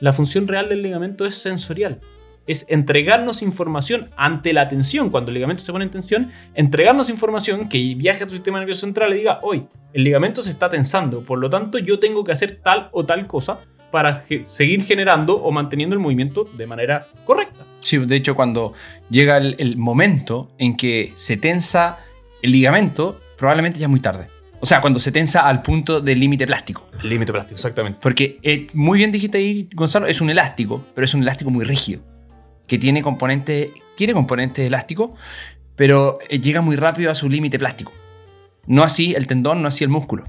[0.00, 2.00] La función real del ligamento es sensorial.
[2.46, 5.08] Es entregarnos información ante la tensión.
[5.08, 8.82] Cuando el ligamento se pone en tensión, entregarnos información que viaje a tu sistema nervioso
[8.82, 12.32] central y diga, hoy el ligamento se está tensando, por lo tanto yo tengo que
[12.32, 17.64] hacer tal o tal cosa para seguir generando o manteniendo el movimiento de manera correcta.
[17.80, 18.72] Sí, de hecho, cuando
[19.10, 21.98] llega el, el momento en que se tensa
[22.42, 24.28] el ligamento, probablemente ya es muy tarde.
[24.62, 26.88] O sea, cuando se tensa al punto del límite plástico.
[27.02, 27.98] El límite plástico, exactamente.
[28.00, 31.64] Porque eh, muy bien dijiste ahí, Gonzalo, es un elástico, pero es un elástico muy
[31.64, 32.00] rígido.
[32.68, 35.18] Que tiene componentes, tiene componentes elásticos,
[35.74, 37.92] pero eh, llega muy rápido a su límite plástico.
[38.68, 40.22] No así el tendón, no así el músculo.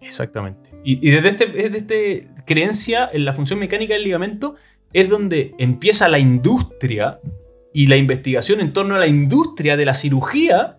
[0.00, 0.70] Exactamente.
[0.82, 4.54] Y, y desde este, desde este creencia en la función mecánica del ligamento
[4.94, 7.20] es donde empieza la industria
[7.74, 10.78] y la investigación en torno a la industria de la cirugía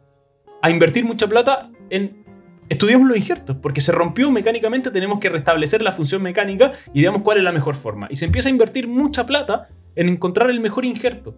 [0.63, 2.24] a invertir mucha plata en
[2.69, 7.21] estudiamos los injertos, porque se rompió mecánicamente, tenemos que restablecer la función mecánica y veamos
[7.21, 8.07] cuál es la mejor forma.
[8.09, 11.35] Y se empieza a invertir mucha plata en encontrar el mejor injerto.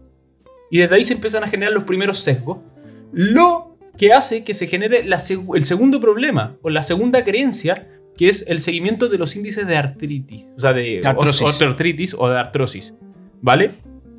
[0.71, 2.59] Y desde ahí se empiezan a generar los primeros sesgos,
[3.11, 5.17] lo que hace que se genere la
[5.55, 9.77] el segundo problema o la segunda creencia, que es el seguimiento de los índices de
[9.77, 12.93] artritis, o sea, de osteoartritis o de artrosis,
[13.41, 13.71] ¿vale?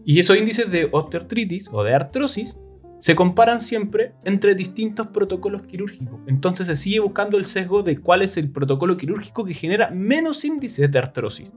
[0.05, 2.57] Y esos índices de osteoartritis o de artrosis
[3.01, 6.21] se comparan siempre entre distintos protocolos quirúrgicos.
[6.27, 10.45] Entonces se sigue buscando el sesgo de cuál es el protocolo quirúrgico que genera menos
[10.45, 11.51] índices de artrosis.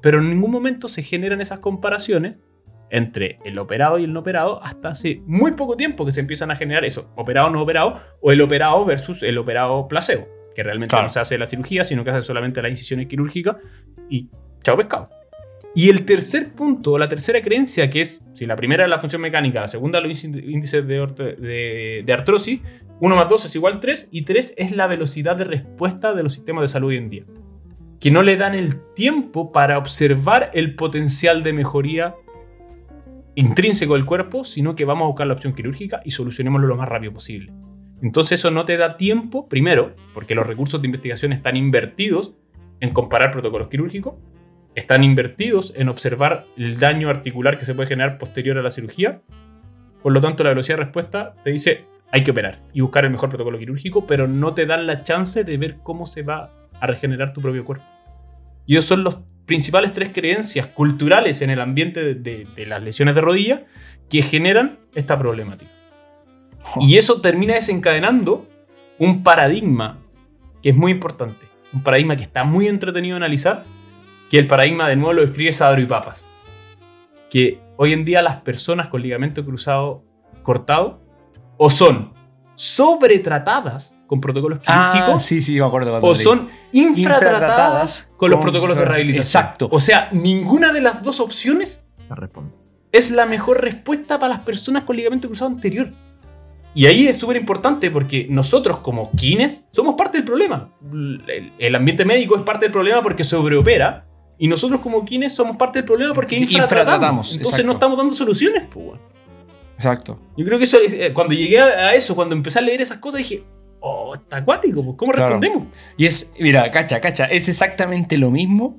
[0.00, 2.36] Pero en ningún momento se generan esas comparaciones
[2.90, 6.52] entre el operado y el no operado hasta hace muy poco tiempo que se empiezan
[6.52, 10.90] a generar eso, operado no operado o el operado versus el operado placebo, que realmente
[10.92, 11.08] Claro.
[11.08, 13.56] no se hace la cirugía, sino que hace solamente las incisiones quirúrgicas
[14.08, 14.30] y
[14.62, 15.10] chao pescado.
[15.76, 19.20] Y el tercer punto, la tercera creencia, que es, si la primera es la función
[19.20, 21.06] mecánica, la segunda los índice- índices de,
[21.38, 22.60] de- de artrosis,
[22.98, 26.22] 1 más 2 es igual a 3, y 3 es la velocidad de respuesta de
[26.22, 27.24] los sistemas de salud hoy en día.
[28.00, 32.14] que no le dan el tiempo para observar el potencial de mejoría
[33.34, 36.88] intrínseco del cuerpo, sino que vamos a buscar la opción quirúrgica y solucionémoslo lo más
[36.88, 37.52] rápido posible.
[38.02, 42.34] Entonces eso no te da tiempo, primero, porque los recursos de investigación están invertidos
[42.80, 44.14] en comparar protocolos quirúrgicos,
[44.76, 49.22] están invertidos en observar el daño articular que se puede generar posterior a la cirugía.
[50.02, 53.10] Por lo tanto, la velocidad de respuesta te dice hay que operar y buscar el
[53.10, 56.86] mejor protocolo quirúrgico, pero no te dan la chance de ver cómo se va a
[56.86, 57.84] regenerar tu propio cuerpo.
[58.66, 63.14] Y esos son los principales tres creencias culturales en el ambiente de, de las lesiones
[63.14, 63.64] de rodilla
[64.10, 65.70] que generan esta problemática.
[66.80, 68.46] Y eso termina desencadenando
[68.98, 69.98] un paradigma
[70.62, 71.46] que es muy importante.
[71.72, 73.64] Un paradigma que está muy entretenido de analizar,
[74.30, 76.28] que el paradigma de nuevo lo describe Sadro y Papas.
[77.30, 80.04] Que hoy en día las personas con ligamento cruzado
[80.42, 81.00] cortado
[81.56, 82.12] o son
[82.54, 85.90] sobretratadas con protocolos quirúrgicos Ah, sí, sí, me acuerdo.
[85.90, 89.44] cuando o son infratratadas Infratratadas con los protocolos de rehabilitación.
[89.44, 89.68] Exacto.
[89.70, 92.16] O sea, ninguna de las dos opciones La
[92.92, 95.92] es la mejor respuesta para las personas con ligamento cruzado anterior.
[96.74, 100.70] Y ahí es súper importante porque nosotros como kines somos parte del problema.
[100.92, 104.06] El, el ambiente médico es parte del problema porque sobreopera.
[104.38, 106.70] Y nosotros como kines somos parte del problema porque infratratamos.
[106.70, 107.66] Infratratamos, Entonces exacto.
[107.66, 108.64] no estamos dando soluciones.
[108.70, 109.00] pues.
[109.74, 110.18] Exacto.
[110.36, 112.80] Yo creo que eso, es- eh, cuando llegué a a eso, cuando empecé a leer
[112.80, 113.44] esas cosas, dije,
[113.80, 115.38] oh, está acuático, pues, ¿cómo Claro.
[115.38, 115.68] respondemos?
[115.98, 118.78] Y es, mira, cacha, cacha, es exactamente lo mismo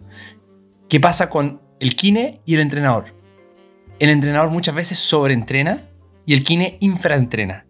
[0.89, 3.13] que pasa con el kine y el entrenador.
[3.99, 5.83] El entrenador muchas veces sobreentrena
[6.25, 7.66] y el kine infraentrena.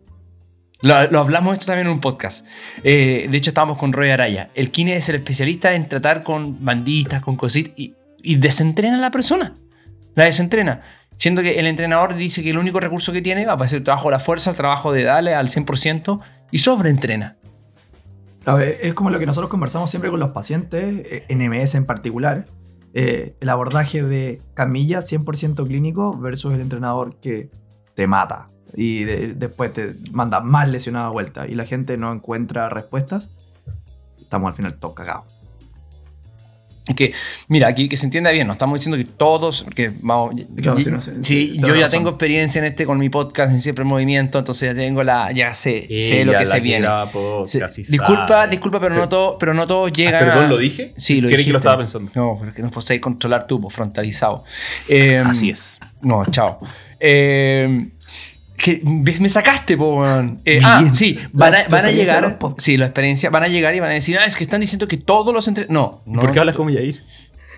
[0.82, 2.46] Lo, lo hablamos esto también en un podcast.
[2.84, 4.52] Eh, de hecho, estábamos con Roy Araya.
[4.54, 7.96] El kine es el especialista en tratar con bandistas, con cositas y,
[8.36, 9.54] desentrena a la persona.
[10.16, 10.82] La desentrena.
[11.18, 13.84] Siendo que el entrenador dice que el único recurso que tiene va a ser el
[13.84, 16.20] trabajo de la fuerza, el trabajo de darle al 100%
[16.52, 17.38] y sobreentrena.
[18.82, 22.46] Es como lo que nosotros conversamos siempre con los pacientes, eh, NMS en particular.
[22.94, 27.52] eh, el abordaje de camilla 100% clínico versus el entrenador que
[27.96, 32.12] te mata y de- después te manda más lesionado a vuelta y la gente no
[32.14, 33.32] encuentra respuestas.
[34.22, 35.24] Estamos al final todos cagados.
[36.88, 37.12] Es que,
[37.50, 40.84] mira, aquí que se entienda bien, no estamos diciendo que todos, porque vamos, Claro, y-
[40.84, 41.92] sí, no sé, sí, sí, yo ya razón.
[41.92, 45.34] tengo experiencia en este con mi podcast en Siempre en Movimiento, entonces ya tengo la,
[45.34, 46.88] ya sé, sé lo que se viene.
[47.90, 50.94] Disculpa, disculpa, pero no, todo, pero no todos llegan ¿Perdón a- lo dije?
[50.96, 51.48] Sí, lo dijiste.
[51.50, 52.10] que lo estaba pensando.
[52.16, 54.46] No, pero es que no podéis controlar tú, frontalizado.
[54.88, 55.80] Eh, Así es.
[56.02, 56.58] No, chao.
[57.02, 57.90] Eh,
[58.58, 59.22] que, ¿ves?
[59.22, 60.42] Me sacaste, po, weón.
[60.44, 62.38] Eh, ah, sí, La- van a, van llegar.
[62.58, 63.30] Sí, la experiencia.
[63.30, 65.48] Van a llegar y van a decir, ah, es que están diciendo que todos los
[65.48, 65.68] entre.
[65.70, 66.22] No, no.
[66.22, 67.02] ¿Por qué hablas como Yair?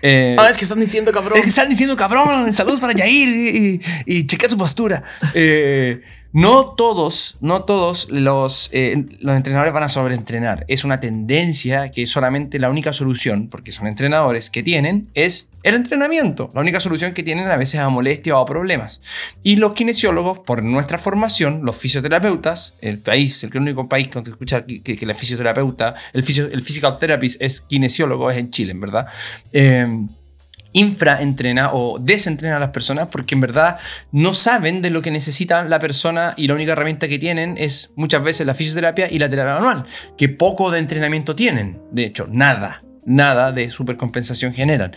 [0.02, 1.36] Eh, Ah, es que están diciendo, cabrón.
[1.38, 5.02] es que están diciendo, cabrón, saludos para Yair y, y, y chequea tu postura.
[5.34, 6.00] Eh,
[6.32, 10.64] no todos, no todos los, eh, los entrenadores van a sobreentrenar.
[10.68, 15.74] Es una tendencia que solamente la única solución, porque son entrenadores que tienen, es el
[15.74, 16.50] entrenamiento.
[16.54, 19.02] La única solución que tienen a veces a molestia o problemas.
[19.42, 24.64] Y los kinesiólogos, por nuestra formación, los fisioterapeutas, el país, el único país que escucha
[24.64, 29.06] que, que la fisioterapeuta, el, fisio, el physical therapist es kinesiólogo, es en Chile, verdad.
[29.52, 30.06] Eh,
[30.72, 33.78] infraentrena o desentrena a las personas porque en verdad
[34.12, 37.92] no saben de lo que necesita la persona y la única herramienta que tienen es
[37.96, 39.84] muchas veces la fisioterapia y la terapia manual,
[40.16, 44.94] que poco de entrenamiento tienen, de hecho, nada, nada de supercompensación generan.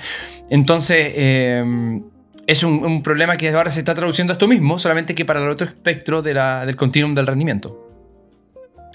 [0.49, 2.01] Entonces, eh,
[2.45, 5.49] es un, problema que ahora se está traduciendo a esto mismo, solamente que para el
[5.49, 7.79] otro espectro del continuum del rendimiento.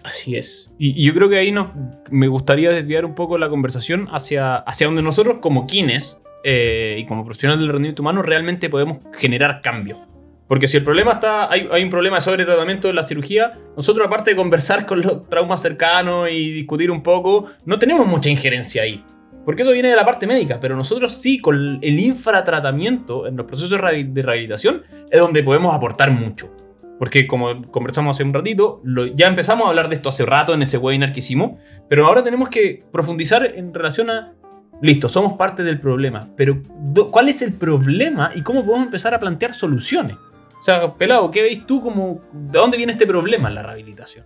[0.04, 0.70] Así es.
[0.78, 1.68] Y, yo creo que ahí nos,
[2.10, 7.04] me gustaría desviar un poco la conversación hacia, hacia donde nosotros como kines eh, y
[7.06, 10.06] como profesionales del rendimiento humano realmente podemos generar cambio.
[10.46, 14.06] Porque si el problema está, hay, hay un problema de sobretratamiento de la cirugía, nosotros
[14.06, 18.82] aparte de conversar con los traumas cercanos y discutir un poco, no tenemos mucha injerencia
[18.82, 19.04] ahí.
[19.44, 23.46] Porque eso viene de la parte médica, pero nosotros sí, con el infratratamiento en los
[23.46, 26.54] procesos de rehabil- de rehabilitación, es donde podemos aportar mucho.
[26.98, 28.82] Porque como conversamos hace un ratito,
[29.14, 31.52] ya empezamos a hablar de esto hace rato en ese webinar que hicimos,
[31.88, 34.34] pero ahora tenemos que profundizar en relación a,
[34.80, 36.62] listo, somos parte del problema, pero
[37.10, 40.16] ¿cuál es el problema y cómo podemos empezar a plantear soluciones?
[40.58, 44.24] O sea, pelado, ¿qué veis tú como, de dónde viene este problema en la rehabilitación?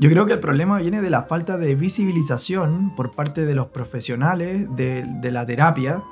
[0.00, 3.66] Yo creo que el problema viene de la falta de visibilización por parte de los
[3.68, 6.04] profesionales de, la terapia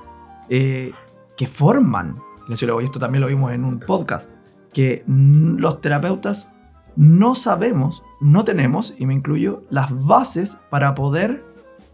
[0.49, 0.93] eh,
[1.37, 2.17] que forman.
[2.49, 4.33] Y esto también lo vimos en un podcast.
[4.73, 6.51] Que los terapeutas
[6.97, 11.45] no sabemos, no tenemos, y me incluyo, las bases para poder,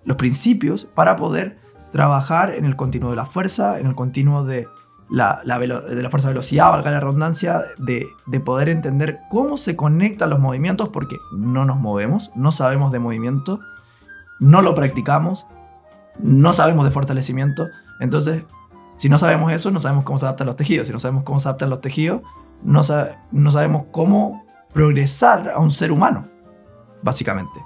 [0.05, 1.59] los principios para poder
[1.91, 4.69] trabajar en el continuo de la fuerza, en el continuo de
[5.11, 9.77] la, la de la fuerza velocidad, valga la redundancia, de, de poder entender cómo se
[9.77, 13.61] conectan los movimientos, porque no nos movemos, no sabemos de movimiento,
[14.41, 15.47] no lo practicamos,
[16.19, 17.69] no sabemos de fortalecimiento.
[18.01, 18.47] Entonces,
[18.97, 20.87] si no sabemos eso, no sabemos cómo se adaptan los tejidos.
[20.87, 22.23] Si no sabemos cómo se adaptan los tejidos,
[22.63, 22.81] no,
[23.33, 26.29] no sabemos cómo progresar a un ser humano,
[27.03, 27.61] básicamente.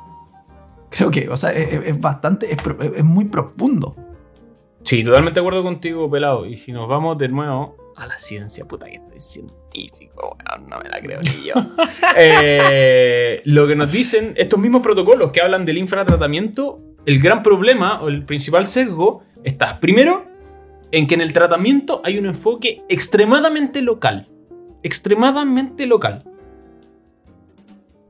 [0.97, 3.95] Creo que, o sea, es, bastante, es, muy profundo.
[4.83, 6.47] Sí, totalmente de acuerdo contigo, pelado.
[6.47, 10.79] Y si nos vamos de nuevo a la ciencia, puta que estoy científico, weón, no
[10.79, 11.55] me la creo ni yo.
[12.19, 18.01] Eh, lo que nos dicen estos mismos protocolos que hablan del infratratamiento, el gran problema
[18.01, 20.25] o el principal sesgo está, primero,
[20.93, 24.31] en que en el tratamiento hay un enfoque extremadamente local.
[24.83, 26.25] Extremadamente local.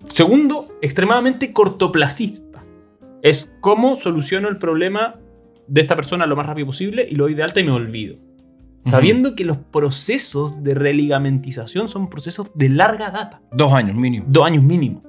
[0.07, 2.46] Segundo, extremadamente cortoplacista.
[3.27, 5.17] Es cómo soluciono el problema
[5.67, 8.19] de esta persona lo más rápido posible y lo doy de alta y me olvido.
[8.85, 14.27] Sabiendo que los procesos de religamentización son procesos de larga data, Dos años mínimo.
[14.29, 15.03] dos años mínimo.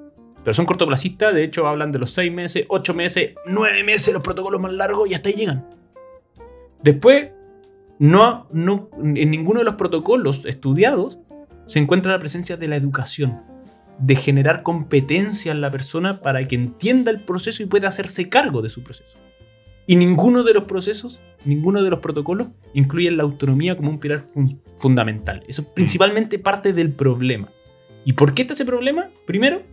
[0.43, 4.23] Pero son cortoplacistas, de hecho hablan de los seis meses, ocho meses, nueve meses, los
[4.23, 5.67] protocolos más largos y hasta ahí llegan.
[6.81, 7.29] Después,
[7.99, 11.19] no, no, en ninguno de los protocolos estudiados
[11.67, 13.43] se encuentra la presencia de la educación,
[13.99, 18.61] de generar competencia en la persona para que entienda el proceso y pueda hacerse cargo
[18.61, 19.17] de su proceso.
[19.87, 24.23] Y ninguno de los procesos, ninguno de los protocolos incluye la autonomía como un pilar
[24.23, 25.43] fun- fundamental.
[25.47, 27.49] Eso es principalmente parte del problema.
[28.05, 29.07] ¿Y por qué está ese problema?
[29.25, 29.63] Primero,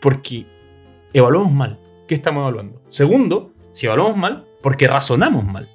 [0.00, 0.46] porque
[1.12, 1.78] evaluamos mal.
[2.08, 2.82] ¿Qué estamos evaluando?
[2.88, 5.66] Segundo, si evaluamos mal, porque razonamos mal.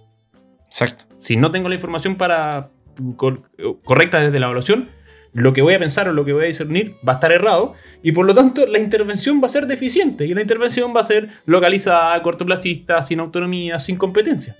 [0.67, 1.05] Exacto.
[1.17, 2.69] Si no tengo la información para
[3.15, 3.43] cor-
[3.83, 4.89] correcta desde la evaluación,
[5.33, 7.75] lo que voy a pensar o lo que voy a discernir va a estar errado
[8.03, 11.03] y por lo tanto la intervención va a ser deficiente y la intervención va a
[11.03, 14.55] ser localizada, cortoplacista, sin autonomía, sin competencia.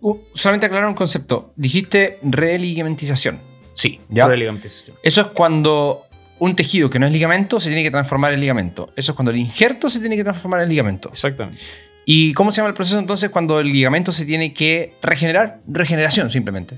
[0.00, 1.52] Uh, solamente aclarar un concepto.
[1.56, 3.38] Dijiste religamentización.
[3.74, 4.26] Sí, Ya.
[4.26, 4.96] religamentización.
[5.02, 6.02] Eso es cuando
[6.38, 8.90] un tejido que no es ligamento se tiene que transformar en ligamento.
[8.96, 11.08] Eso es cuando el injerto se tiene que transformar en ligamento.
[11.10, 11.60] Exactamente.
[12.06, 15.60] ¿Y cómo se llama el proceso entonces cuando el ligamento se tiene que regenerar?
[15.66, 16.76] Regeneración simplemente.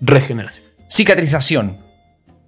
[0.00, 0.64] Regeneración.
[0.88, 1.76] Cicatrización.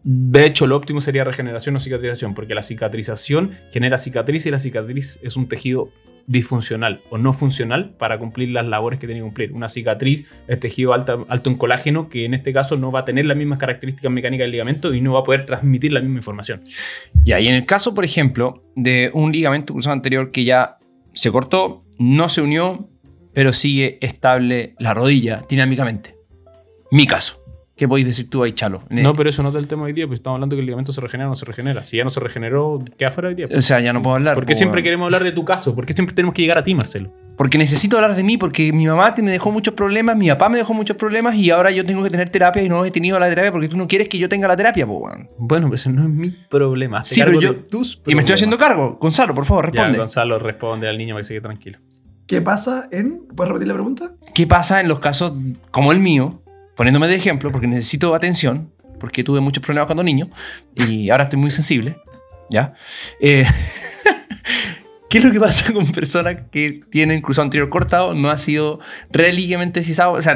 [0.05, 4.59] De hecho, lo óptimo sería regeneración o cicatrización, porque la cicatrización genera cicatriz y la
[4.59, 5.91] cicatriz es un tejido
[6.27, 9.53] disfuncional o no funcional para cumplir las labores que tiene que cumplir.
[9.53, 13.05] Una cicatriz es tejido alta- alto en colágeno que en este caso no va a
[13.05, 16.19] tener las mismas características mecánicas del ligamento y no va a poder transmitir la misma
[16.19, 16.63] información.
[17.25, 20.79] Ya, y en el caso, por ejemplo, de un ligamento cruzado anterior que ya
[21.13, 22.89] se cortó, no se unió,
[23.35, 26.15] pero sigue estable la rodilla dinámicamente.
[26.93, 27.42] Mi caso.
[27.83, 28.81] ¿Qué podéis decir tú ahí, Chalo?
[28.91, 30.93] No, pero eso no es del tema hoy día, pues estamos hablando que el ligamento
[30.93, 31.83] se regenera o no se regenera.
[31.83, 33.47] Si ya no se regeneró, queda fuera hoy día.
[33.53, 34.37] O sea, ya no puedo hablar.
[34.37, 35.75] ¿Por qué po, siempre queremos hablar de tu caso?
[35.75, 37.13] ¿Por qué siempre tenemos que llegar a ti, Marcelo?
[37.37, 40.49] Porque necesito hablar de mí, porque mi mamá te- me dejó muchos problemas, mi papá
[40.49, 43.19] me dejó muchos problemas y ahora yo tengo que tener terapia y no he tenido
[43.19, 45.01] la terapia porque tú no quieres que yo tenga la terapia, po.
[45.39, 46.99] Bueno, pero ese no es mi problema.
[46.99, 48.97] Hazte Sí, cargo pero yo- de tus Y me estoy haciendo cargo.
[49.01, 49.99] Gonzalo, por favor, Ya, responde.
[49.99, 51.81] Gonzalo responde al niño para que se quede tranquilo.
[52.29, 53.27] ¿Qué pasa en.
[53.35, 54.13] ¿Puedes repetir la pregunta?
[54.33, 55.33] ¿Qué pasa en los casos
[55.73, 56.42] como el mío?
[56.83, 60.29] Poniéndome de ejemplo, porque necesito atención, porque tuve muchos problemas cuando niño
[60.75, 61.99] y ahora estoy muy sensible.
[62.51, 62.75] ¿Ya?
[63.21, 63.45] Eh,
[65.09, 68.15] ¿Qué es lo que pasa con personas que tienen cruzado anterior cortado?
[68.15, 68.81] No ha sido
[69.13, 70.35] religamentizado, o sea,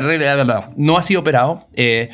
[0.76, 1.66] no ha sido operado.
[1.74, 2.10] eh,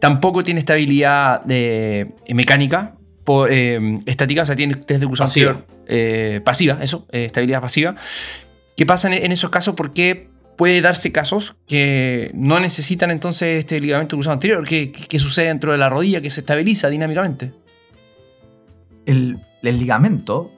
[0.00, 5.28] tampoco tiene estabilidad de, eh, mecánica, por, eh, estática, o sea, tiene test de cruzado
[5.28, 5.50] Pasiva.
[5.50, 7.94] anterior eh, pasiva, eso, eh, estabilidad pasiva.
[8.76, 9.76] ¿Qué pasa en, en esos casos?
[9.76, 10.29] Porque
[10.60, 14.62] puede darse casos que no necesitan entonces este ligamento cruzado anterior.
[14.68, 17.54] ¿Qué, qué- qué sucede dentro de la rodilla que se estabiliza dinámicamente?
[19.06, 20.50] El, el ligamento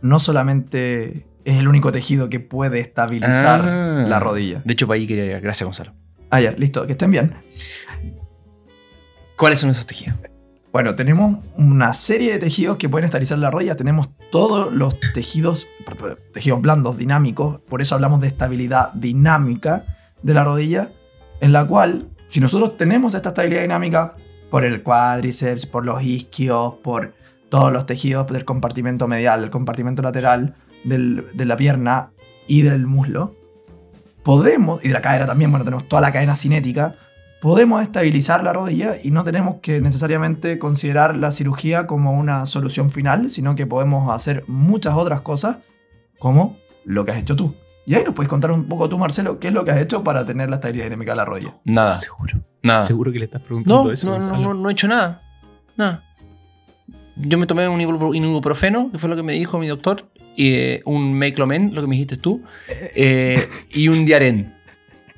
[0.00, 4.04] no solamente es el único tejido que puede estabilizar Ah.
[4.08, 4.62] la rodilla.
[4.64, 5.42] De hecho, para ahí quería llegar.
[5.42, 5.92] Gracias, Gonzalo.
[6.30, 7.34] Ah, ya, listo, que estén bien.
[9.36, 10.16] ¿Cuáles son esos tejidos?
[10.72, 13.74] Bueno, tenemos una serie de tejidos que pueden estabilizar la rodilla.
[13.74, 15.66] Tenemos todos los tejidos,
[16.32, 17.60] tejidos blandos, dinámicos.
[17.68, 19.84] Por eso hablamos de estabilidad dinámica
[20.22, 20.92] de la rodilla.
[21.40, 24.14] En la cual, si nosotros tenemos esta estabilidad dinámica
[24.48, 27.14] por el cuádriceps, por los isquios, por
[27.48, 30.54] todos los tejidos del compartimento medial, del compartimento lateral,
[30.84, 32.12] de la pierna
[32.46, 33.34] y del muslo,
[34.22, 36.94] podemos, y de la cadera también, bueno, tenemos toda la cadena cinética,
[37.40, 42.90] podemos estabilizar la rodilla y no tenemos que necesariamente considerar la cirugía como una solución
[42.90, 45.58] final, sino que podemos hacer muchas otras cosas,
[46.18, 47.54] como lo que has hecho tú.
[47.86, 50.04] Y ahí nos puedes contar un poco tú, Marcelo, qué es lo que has hecho
[50.04, 51.56] para tener la estabilidad dinámica de la rodilla.
[51.64, 51.90] Nada.
[51.92, 52.40] Seguro.
[52.62, 52.84] Nada.
[52.86, 54.06] Seguro que le estás preguntando No, eso.
[54.06, 54.42] no, no, Gonzalo.
[54.42, 55.20] no, no he hecho nada.
[55.76, 56.02] Nada.
[57.16, 60.04] Yo me tomé un ibupro- un ibuprofeno, que fue lo que me dijo mi doctor,
[60.36, 64.54] y eh, un Meclomen, lo que me dijiste tú, eh, y un Diaren.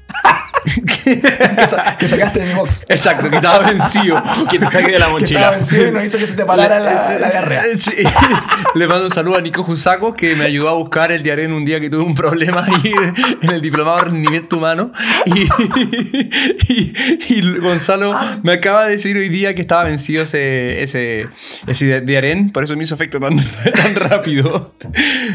[0.65, 1.21] que,
[1.69, 2.85] sa- que sacaste de mi box.
[2.89, 4.23] Exacto, que estaba vencido.
[4.51, 5.51] Que te saque de la Que estaba mochila.
[5.51, 7.63] vencido y no hizo que se te parara la, la diarrea.
[7.79, 7.93] Sí.
[8.75, 11.53] Le mando un saludo a Nico Jusacos que me ayudó a buscar el diarrea en
[11.53, 12.93] un día que tuve un problema ahí
[13.43, 14.93] en el diplomado de rendimiento humano.
[15.27, 15.41] Y,
[16.73, 16.93] y-
[17.29, 21.29] y Gonzalo me acaba de decir hoy día que estaba vencido ese, ese,
[21.67, 23.37] ese diarén, por eso me hizo efecto tan,
[23.75, 24.75] tan rápido.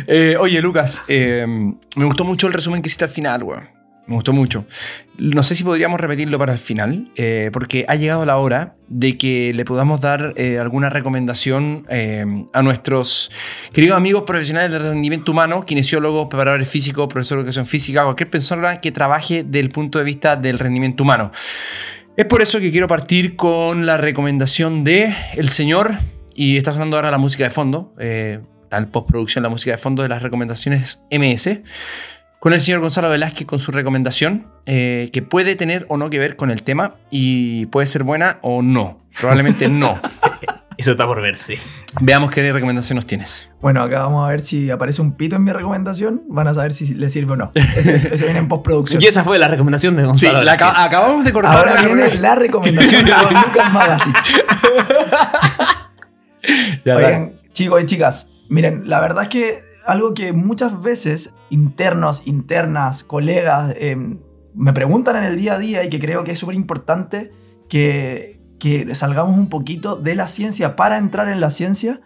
[0.08, 1.46] Eh, oye, Lucas, eh,
[1.96, 3.77] me gustó mucho el resumen que hiciste al final, weón.
[4.08, 4.66] Me gustó mucho.
[5.18, 9.18] No sé si podríamos repetirlo para el final, eh, porque ha llegado la hora de
[9.18, 13.30] que le podamos dar eh, alguna recomendación eh, a nuestros
[13.74, 18.80] queridos amigos profesionales del rendimiento humano, kinesiólogos, preparadores físicos, profesores de educación física, cualquier persona
[18.80, 21.34] que trabaje desde el punto de vista del rendimiento humano.
[22.16, 25.96] Es por eso que quiero partir con la recomendación de el señor,
[26.34, 30.10] y está sonando ahora la música de fondo, en postproducción la música de fondo de
[30.10, 31.60] las recomendaciones MS
[32.40, 36.20] con el señor Gonzalo Velázquez con su recomendación, eh, que puede tener o no que
[36.20, 39.00] ver con el tema y puede ser buena o no.
[39.20, 40.00] Probablemente no.
[40.78, 41.58] Eso está por verse.
[42.02, 43.50] Veamos qué recomendación nos tienes.
[43.60, 46.22] Bueno, acá vamos a ver si aparece un pito en mi recomendación.
[46.30, 47.52] Van a saber si le sirve o no.
[47.76, 49.02] Eso, eso viene en postproducción.
[49.02, 50.44] Y esa fue la recomendación de Sí, Gonzalo.
[50.44, 51.58] la acabamos de cortar.
[51.58, 54.16] Ahora viene la recomendación de Lucas Magazine.
[56.86, 63.04] Oigan, chicos y chicas, miren, la verdad es que algo que muchas veces internos, internas,
[63.04, 63.96] colegas eh,
[64.54, 67.32] me preguntan en el día a día y que creo que es súper importante
[67.70, 72.02] que, que salgamos un poquito de la ciencia para entrar en la ciencia,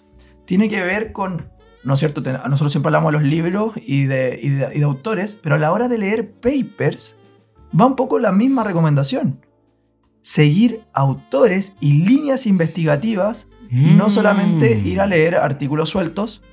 [0.45, 1.49] tiene que ver con,
[1.83, 2.21] ¿no es cierto?
[2.21, 5.57] Nosotros siempre hablamos de los libros y de, y de- y de autores, pero a
[5.59, 7.15] la hora de leer papers
[7.79, 9.45] va un poco la misma recomendación.
[10.23, 14.87] Seguir autores y líneas investigativas y no solamente Mm.
[14.87, 16.43] ir a leer artículos sueltos,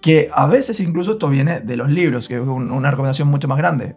[0.00, 3.48] que a veces incluso esto viene de los libros, que es un- una recomendación mucho
[3.48, 3.96] más grande.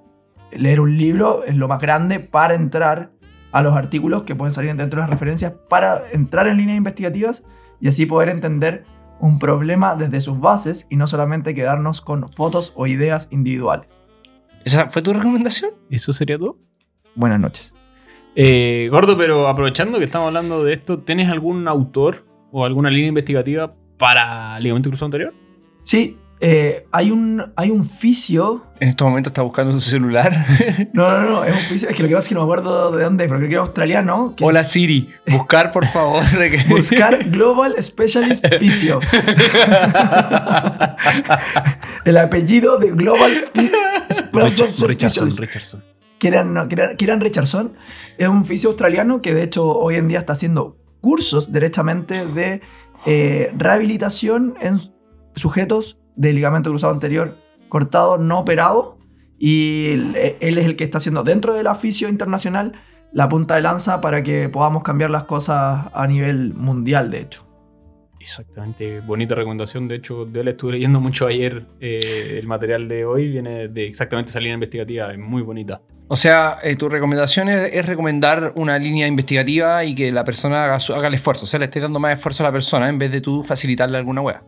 [0.51, 3.11] Leer un libro es lo más grande para entrar
[3.51, 7.43] a los artículos que pueden salir dentro de las referencias, para entrar en líneas investigativas
[7.79, 8.83] y así poder entender
[9.19, 13.99] un problema desde sus bases y no solamente quedarnos con fotos o ideas individuales.
[14.65, 15.71] ¿Esa fue tu recomendación?
[15.89, 16.57] ¿Eso sería todo?
[17.15, 17.75] Buenas noches.
[18.35, 23.09] Eh, Gordo, pero aprovechando que estamos hablando de esto, ¿tienes algún autor o alguna línea
[23.09, 25.33] investigativa para ligamento cruzado anterior?
[25.83, 30.31] Sí, eh, hay, un, hay un fisio En estos momentos está buscando su celular.
[30.93, 31.89] No, no, no, es un fisio.
[31.89, 33.49] Es que lo que pasa es que no me acuerdo de dónde es, pero creo
[33.49, 34.33] que era australiano.
[34.35, 36.23] Que Hola es Siri, buscar por favor.
[36.31, 38.99] de buscar Global Specialist Fisio.
[42.05, 43.41] El apellido de Global
[44.11, 45.35] Specialist Richardson.
[45.37, 45.83] Richardson.
[46.17, 47.73] Kieran, no, Kieran- Kieran Richardson
[48.17, 52.61] es un fisio australiano que de hecho hoy en día está haciendo cursos derechamente de
[53.05, 54.79] eh, rehabilitación en
[55.35, 57.37] sujetos de ligamento cruzado anterior
[57.69, 58.99] cortado no operado
[59.39, 62.73] y él, él es el que está haciendo dentro de la fisio internacional
[63.11, 67.47] la punta de lanza para que podamos cambiar las cosas a nivel mundial de hecho.
[68.19, 69.87] Exactamente, bonita recomendación.
[69.89, 71.65] De hecho, de él estuve leyendo mucho ayer.
[71.81, 75.81] eh, el material de hoy viene de exactamente esa línea investigativa, es muy bonita.
[76.07, 80.63] O sea, eh, tu recomendación es, es recomendar una línea investigativa y que la persona
[80.63, 81.43] haga, su- haga el esfuerzo.
[81.43, 83.97] O sea, le estés dando más esfuerzo a la persona en vez de tú facilitarle
[83.97, 84.41] alguna wea.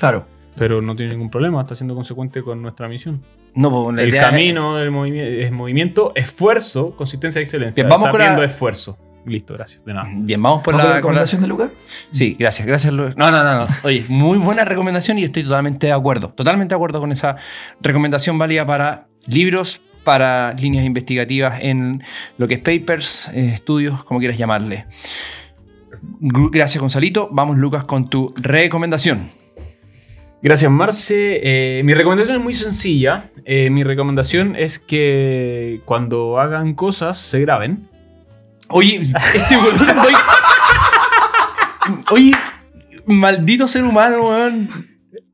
[0.00, 0.26] Claro.
[0.56, 3.22] Pero no tiene ningún problema, está siendo consecuente con nuestra misión.
[3.54, 7.74] No, pues la el idea es- camino del movimiento es movimiento, esfuerzo, consistencia y excelencia.
[7.84, 8.98] Bien, vamos Está con la- viendo esfuerzo.
[9.26, 9.84] Listo, gracias.
[9.84, 10.08] De nada.
[10.16, 11.70] Bien, vamos por ¿Vamos la, la recomendación de Lucas?
[12.10, 12.92] Sí, gracias, gracias.
[12.92, 13.66] Lu- No, no, no, no.
[13.84, 16.30] Oye, muy buena recomendación y estoy totalmente de acuerdo.
[16.30, 17.36] Totalmente de acuerdo con esa
[17.82, 22.02] recomendación válida para libros, para líneas investigativas en
[22.38, 24.86] lo que es papers, eh, estudios, como quieras llamarle.
[26.20, 27.28] Gracias, Gonzalito.
[27.30, 29.30] Vamos, Lucas, con tu recomendación.
[30.42, 31.40] Gracias, Marce.
[31.42, 33.24] Eh, mi recomendación es muy sencilla.
[33.44, 37.88] Eh, mi recomendación es que cuando hagan cosas se graben.
[38.68, 39.02] Oye,
[39.34, 39.76] este weón.
[42.10, 42.32] Oye,
[43.06, 44.68] maldito ser humano, weón.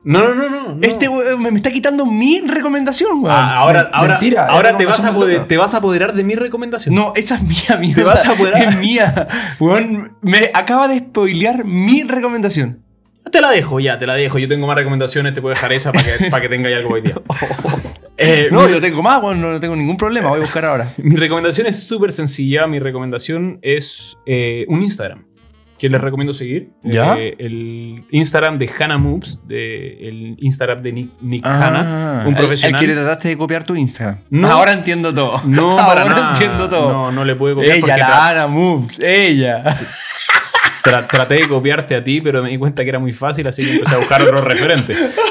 [0.02, 0.78] No, no, no, no.
[0.82, 3.34] Este weón me está quitando mi recomendación, weón.
[3.36, 5.48] Ah, ahora, ahora, mentira, es ahora te, vas a recomendación poder- de Lucas.
[5.48, 6.94] te vas a apoderar de mi recomendación.
[6.94, 7.94] No, esa es mía, mía.
[7.94, 8.62] Te vas a apoderar.
[8.68, 9.28] Es mía.
[9.60, 12.82] Weón, me acaba de spoilear mi recomendación.
[13.30, 14.38] Te la dejo, ya, te la dejo.
[14.38, 17.02] Yo tengo más recomendaciones, te puedo dejar esa para que, para que tengáis algo hoy
[17.02, 17.14] día.
[18.16, 20.28] Eh, No, mi- yo tengo más, weón, no tengo ningún problema.
[20.30, 20.88] Voy a buscar ahora.
[20.98, 22.66] Mi recomendación es súper sencilla.
[22.66, 25.24] Mi recomendación es eh, un Instagram
[25.78, 26.70] que les recomiendo seguir.
[26.82, 27.18] ¿Ya?
[27.18, 32.34] Eh, el Instagram de Hannah Moves, de, el Instagram de Nick, Nick Ah, Hanna, un
[32.34, 32.80] profesional.
[32.82, 34.20] El, que le trataste de copiar tu Instagram.
[34.30, 34.48] No.
[34.48, 35.38] Ahora entiendo todo.
[35.44, 36.32] No, ahora para nada.
[36.32, 36.90] entiendo todo.
[36.90, 39.62] No, no le puedo copiar ella, porque la Ana Moves, ella.
[40.86, 43.64] Tra- traté de copiarte a ti, pero me di cuenta que era muy fácil, así
[43.64, 44.96] que empecé a buscar otros referentes.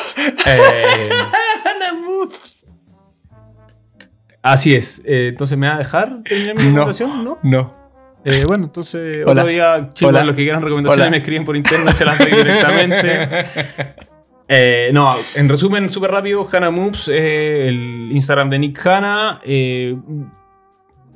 [0.48, 1.10] Eh.
[4.42, 5.02] Así es.
[5.06, 7.24] Eh, entonces, ¿me va a dejar terminar mi recomendación?
[7.24, 7.40] No.
[7.42, 7.74] No.
[8.24, 9.42] Eh, bueno, entonces, Hola.
[9.42, 11.12] otro día, chicos, los que quieran recomendaciones Hola.
[11.12, 13.46] me escriben por internet, se las doy directamente.
[14.48, 19.42] Eh, no, en resumen, súper rápido, Hannah Moves, eh, el Instagram de Nick Hanna.
[19.44, 19.96] eh,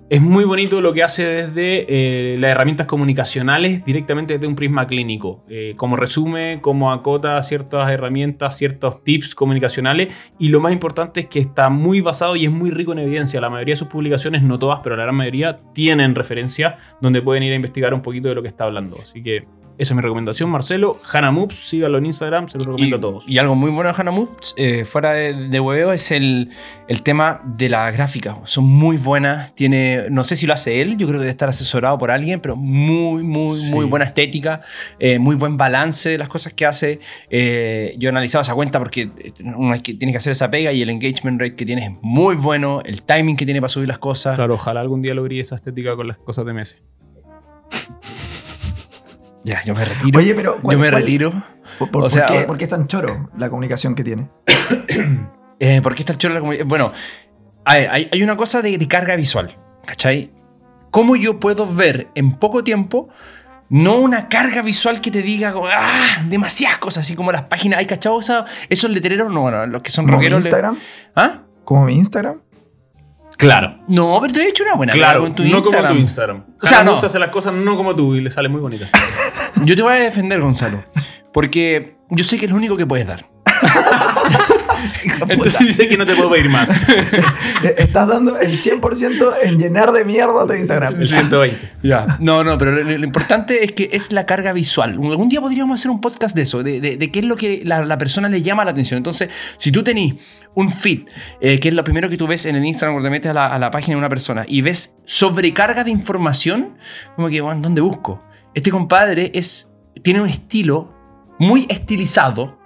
[0.10, 4.88] es muy bonito lo que hace desde eh, las herramientas comunicacionales directamente desde un prisma
[4.88, 5.44] clínico.
[5.48, 10.12] Eh, como resume, como acota ciertas herramientas, ciertos tips comunicacionales.
[10.40, 13.40] Y lo más importante es que está muy basado y es muy rico en evidencia.
[13.40, 17.44] La mayoría de sus publicaciones, no todas, pero la gran mayoría, tienen referencia donde pueden
[17.44, 18.98] ir a investigar un poquito de lo que está hablando.
[19.00, 19.46] Así que
[19.80, 20.98] esa es mi recomendación, Marcelo.
[21.12, 23.28] Hannah Moves, síganlo en Instagram, se lo recomiendo a todos.
[23.28, 26.50] Y algo muy bueno de Hannah Moves, eh, fuera de, de hueveo, es el,
[26.88, 28.38] el tema de la gráfica.
[28.44, 29.56] Son muy buenas.
[29.56, 32.40] Tiene, no sé si lo hace él, yo creo que debe estar asesorado por alguien,
[32.42, 33.70] pero muy, muy, Sí.
[33.72, 34.62] muy buena estética,
[35.00, 37.00] eh, muy buen balance de las cosas que hace.
[37.30, 39.10] Eh, yo he analizado esa cuenta porque
[39.56, 41.92] uno es que tiene que hacer esa pega y el engagement rate que tiene es
[42.02, 44.36] muy bueno, el timing que tiene para subir las cosas.
[44.36, 46.76] Claro, ojalá algún día logre esa estética con las cosas de Messi.
[49.44, 50.20] Ya, yo me retiro.
[50.20, 51.34] Oye, pero ¿cuál- yo me cuál- retiro.
[51.78, 54.30] ¿Por, por- O sea, por qué, por qué es tan choro la comunicación que tiene?
[55.62, 56.66] Eh, ¿Por qué está el chorro de la comunidad?
[56.66, 56.94] Bueno,
[57.66, 60.32] hay, hay una cosa de, de carga visual, ¿cachai?
[60.90, 63.10] ¿Cómo yo puedo ver en poco tiempo,
[63.68, 67.88] no una carga visual que te diga, ah, demasiadas cosas, así como las páginas, ¿hay
[67.88, 69.32] cachado esa- esos letreros?
[69.34, 70.44] No, bueno, los que son ¿Como mi rockeros.
[70.46, 70.78] le- Instagram?
[71.16, 71.42] ¿Ah?
[71.66, 72.40] ¿Como mi Instagram?
[73.40, 73.80] Claro.
[73.88, 75.88] No, pero te he hecho una buena Claro, con tu no Instagram.
[75.88, 76.44] como tu Instagram.
[76.62, 76.98] O sea, no.
[76.98, 78.86] Hace las cosas no como tú y le sale muy bonita.
[79.64, 80.84] Yo te voy a defender, Gonzalo,
[81.32, 83.26] porque yo sé que es lo único que puedes dar.
[85.28, 86.86] Entonces dice que no te puedo pedir más.
[87.78, 90.96] Estás dando el 100% en llenar de mierda tu Instagram.
[90.96, 91.72] El 120.
[91.84, 92.18] Ya.
[92.20, 94.92] No, no, pero lo, lo importante es que es la carga visual.
[94.94, 97.62] Algún día podríamos hacer un podcast de eso, de, de- de qué es lo que
[97.66, 98.98] la, la persona le llama la atención.
[98.98, 100.16] Entonces, si tú tenés
[100.56, 101.02] un feed,
[101.42, 103.34] eh, que es lo primero que tú ves en el Instagram cuando te metes a
[103.34, 106.78] la, a la página de una persona y ves sobrecarga de información,
[107.16, 108.24] como que, bueno, ¿dónde busco?
[108.54, 109.70] Este compadre es,
[110.04, 110.94] tiene un estilo
[111.40, 112.60] muy estilizado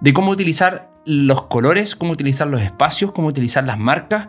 [0.00, 4.28] de cómo utilizar los colores, cómo utilizar los espacios, cómo utilizar las marcas,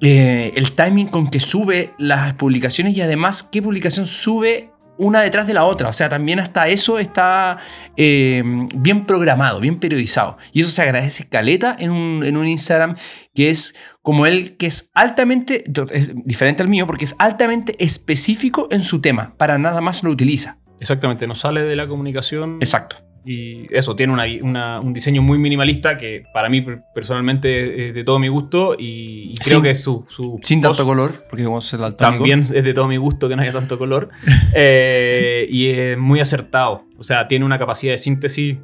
[0.00, 5.46] eh, el timing con que sube las publicaciones y además qué publicación sube una detrás
[5.46, 5.88] de la otra.
[5.88, 7.58] O sea, también hasta eso está
[7.96, 8.42] eh,
[8.76, 10.36] bien programado, bien periodizado.
[10.52, 12.96] Y eso se agradece caleta en un, en un Instagram
[13.34, 18.68] que es como él, que es altamente, es diferente al mío, porque es altamente específico
[18.70, 19.34] en su tema.
[19.38, 20.58] Para nada más lo utiliza.
[20.80, 22.58] Exactamente, no sale de la comunicación.
[22.60, 23.09] Exacto.
[23.24, 27.94] Y eso, tiene una- una- un diseño muy minimalista que para mí per- personalmente es
[27.94, 31.26] de todo mi gusto y, y creo Sin- que es su, su Sin tanto color,
[31.28, 34.08] porque como es el también es de todo mi gusto que no haya tanto color.
[34.54, 36.84] Eh, y es muy acertado.
[36.98, 38.56] O sea, tiene una capacidad de síntesis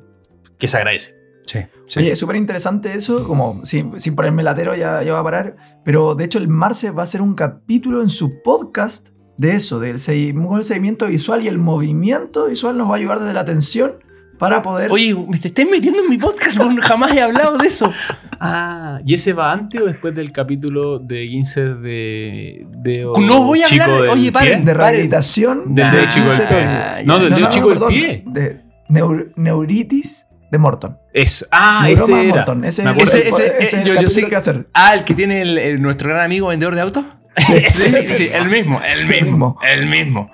[0.59, 1.15] que se agradece.
[1.47, 2.01] Sí, sí.
[2.01, 5.57] Oye, es súper interesante eso, como sin, sin ponerme latero ya, ya va a parar,
[5.85, 9.79] pero de hecho el Marce va a hacer un capítulo en su podcast de eso,
[9.79, 13.93] del seguimiento visual y el movimiento visual nos va a ayudar desde la atención
[14.39, 14.91] para poder...
[14.91, 17.93] Oye, me te estás metiendo en mi podcast, jamás he hablado de eso.
[18.41, 22.67] Ah, ¿y ese va antes o después del capítulo de 15 de.
[22.71, 24.65] de No voy a chico hablar- del oye, paren, pie?
[24.67, 27.05] de rehabilitación Del de dedo chico del 15 pie.
[27.07, 28.23] No, del no, chico del pie.
[28.27, 28.61] De
[28.91, 30.99] neur- neuritis de Morton.
[31.15, 32.35] Es, ah, Neuroma ese era.
[32.37, 32.65] Morton.
[32.67, 34.69] Ese, es el- Ese- ese- ese yo- yo sé- que hacer.
[34.75, 37.05] Ah, el que tiene el, el- nuestro gran amigo vendedor de autos.
[37.39, 40.31] Sí, sí, sí, el mismo, el Sí, mismo, el mismo.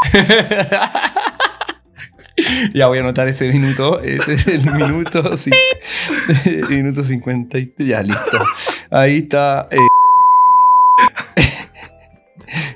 [2.74, 4.00] ya voy a anotar ese minuto.
[4.00, 5.22] Ese es el minuto,
[6.68, 7.88] minuto 53.
[7.88, 8.38] Ya, listo.
[8.90, 9.68] Ahí está.
[9.70, 9.78] eh,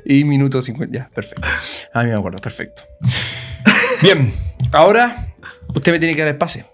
[0.04, 0.96] y minuto 50.
[0.96, 1.46] Ya, perfecto.
[1.92, 2.82] Ah, me acuerdo, perfecto.
[4.02, 4.32] Bien,
[4.72, 5.28] ahora
[5.74, 6.66] usted me tiene que dar el pase.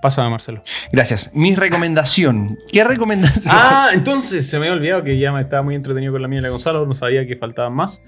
[0.00, 0.64] Pásame, Marcelo.
[0.90, 1.30] Gracias.
[1.32, 2.58] Mi recomendación.
[2.72, 3.54] ¿Qué recomendación?
[3.56, 6.40] Ah, entonces se me había olvidado que ya me estaba muy entretenido con la mía
[6.40, 8.02] y la de Gonzalo, no sabía que faltaban más.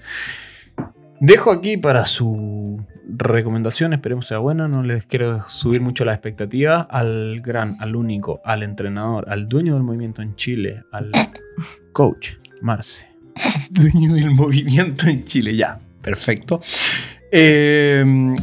[1.21, 6.81] Dejo aquí para su recomendación, esperemos sea buena, no les quiero subir mucho la expectativa,
[6.81, 11.11] al gran, al único, al entrenador, al dueño del movimiento en Chile, al
[11.91, 13.07] coach Marce.
[13.69, 15.55] dueño del movimiento en Chile.
[15.55, 16.61] Ya, perfecto.
[17.31, 18.35] Eh,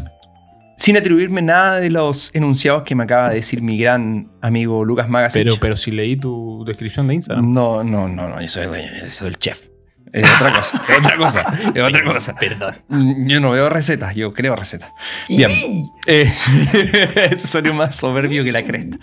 [0.77, 5.09] sin atribuirme nada de los enunciados que me acaba de decir mi gran amigo Lucas
[5.09, 5.45] Magasich.
[5.45, 7.53] Pero, pero si leí tu descripción de Instagram.
[7.53, 9.72] no, no, no, no, yo soy el dueño, yo soy el chef.
[10.13, 12.35] Es otra cosa, es otra cosa, es otra cosa.
[12.35, 12.75] Perdón.
[13.27, 14.91] Yo no veo recetas, yo creo recetas.
[15.29, 15.51] Bien.
[16.07, 16.31] Eh,
[17.43, 18.99] sonido más soberbio que la cresta.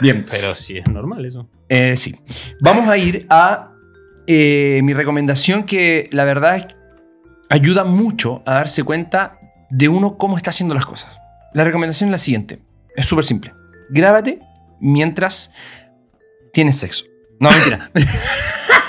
[0.00, 1.48] Bien, Pero sí es normal eso.
[1.68, 2.16] Eh, sí.
[2.60, 3.70] Vamos a ir a
[4.26, 6.76] eh, mi recomendación que la verdad es que
[7.50, 9.38] ayuda mucho a darse cuenta
[9.70, 11.18] de uno cómo está haciendo las cosas.
[11.54, 12.58] La recomendación es la siguiente.
[12.96, 13.52] Es súper simple.
[13.90, 14.40] Grábate
[14.80, 15.52] mientras
[16.52, 17.04] tienes sexo.
[17.38, 17.90] No, mentira.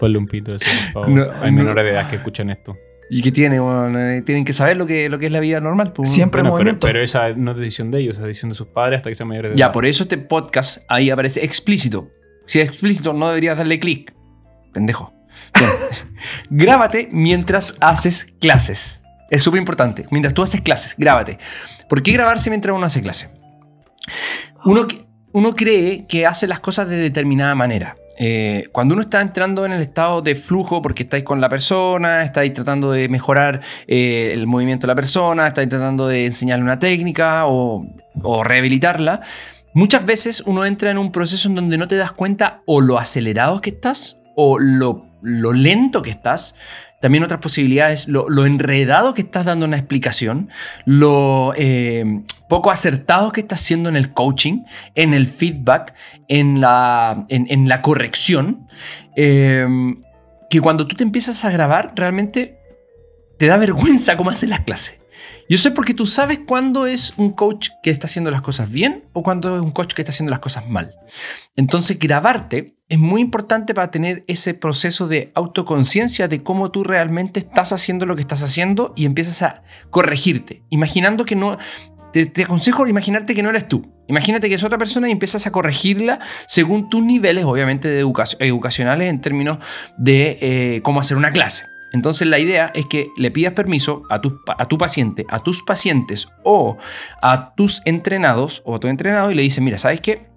[0.00, 1.08] Ponle un pito eso, por favor.
[1.10, 1.58] No, Hay no.
[1.58, 2.76] menores de edad que escuchan esto.
[3.12, 3.58] ¿Y qué tiene?
[3.60, 5.92] Bueno, eh, tienen que saber lo que, lo que es la vida normal.
[5.92, 6.08] pues.
[6.10, 6.86] Siempre en Bueno, pero, movimiento.
[6.86, 9.28] pero esa no es decisión de ellos, es decisión de sus padres hasta que sean
[9.28, 9.72] mayores de Ya, edad.
[9.72, 12.08] por eso este podcast ahí aparece explícito.
[12.46, 14.14] Si es explícito, no deberías darle clic.
[14.72, 15.12] Pendejo.
[16.50, 19.00] Grábate mientras haces clases.
[19.30, 20.06] Es súper importante.
[20.10, 21.38] Mientras tú haces clases, grábate.
[21.88, 23.30] ¿Por qué grabarse mientras uno hace clase?
[24.64, 24.86] Uno,
[25.32, 27.96] uno cree que hace las cosas de determinada manera.
[28.22, 32.22] Eh, cuando uno está entrando en el estado de flujo porque estáis con la persona,
[32.22, 36.78] estáis tratando de mejorar eh, el movimiento de la persona, estáis tratando de enseñarle una
[36.78, 37.86] técnica o,
[38.44, 39.22] rehabilitarla,
[39.72, 42.98] muchas veces uno entra en un proceso en donde no te das cuenta o lo
[42.98, 46.54] acelerado que estás o lo, lento que estás.
[47.00, 50.50] También otras posibilidades, lo, lo enredado que estás dando una explicación,
[50.84, 54.64] lo eh, poco acertado que estás siendo en el coaching,
[54.96, 55.94] en el feedback,
[56.26, 58.66] en la, en, la corrección,
[59.16, 59.66] eh,
[60.50, 62.58] que cuando tú te empiezas a grabar, realmente
[63.38, 65.00] te da vergüenza cómo haces las clases.
[65.48, 68.70] Y eso es porque tú sabes cuándo es un coach que está haciendo las cosas
[68.70, 70.94] bien o cuándo es un coach que está haciendo las cosas mal.
[71.56, 77.40] Entonces, grabarte es muy importante para tener ese proceso de autoconciencia de cómo tú realmente
[77.40, 81.56] estás haciendo lo que estás haciendo y empiezas a corregirte, imaginando que no...
[82.12, 83.86] Te, aconsejo imaginarte que no eres tú.
[84.08, 88.36] Imagínate que es otra persona y empiezas a corregirla según tus niveles, obviamente, de educac-
[88.40, 89.58] educacionales en términos
[89.96, 91.64] de eh, cómo hacer una clase.
[91.92, 95.62] Entonces la idea es que le pidas permiso a tu, a tu paciente, a tus
[95.62, 96.78] pacientes o
[97.20, 100.28] a tus entrenados o a tu entrenado y le dices, mira, ¿sabes qué?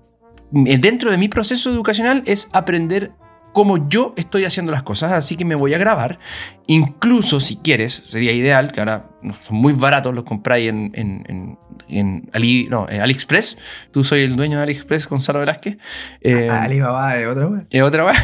[0.66, 3.12] Eh, Dentro de mi proceso educacional es aprender
[3.54, 6.20] cómo yo estoy haciendo las cosas, así que me voy a grabar.
[6.68, 9.06] Incluso si quieres, sería ideal, que ahora
[9.42, 13.58] son muy baratos, los compráis en, en, en- en Ali- no, eh, AliExpress.
[13.92, 15.78] Tú soy el dueño de AliExpress, Gonzalo Velázquez.
[16.22, 18.18] Eh, Alibaba es otra es otra vez.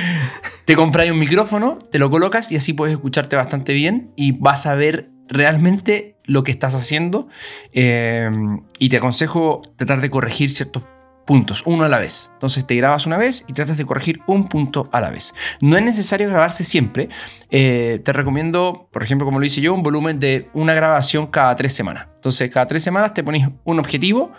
[0.64, 4.66] te compras un micrófono, te lo colocas y así puedes escucharte bastante bien y vas
[4.66, 7.28] a ver realmente lo que estás haciendo.
[7.72, 8.30] Eh,
[8.78, 10.84] y te aconsejo tratar de corregir ciertos
[11.30, 12.32] puntos, uno a la vez.
[12.32, 15.32] Entonces te grabas una vez y tratas de corregir un punto a la vez.
[15.60, 17.08] No es necesario grabarse siempre.
[17.52, 21.54] Eh, te recomiendo, por ejemplo, como lo hice yo, un volumen de una grabación cada
[21.54, 22.08] tres semanas.
[22.16, 24.32] Entonces, cada tres semanas te pones un objetivo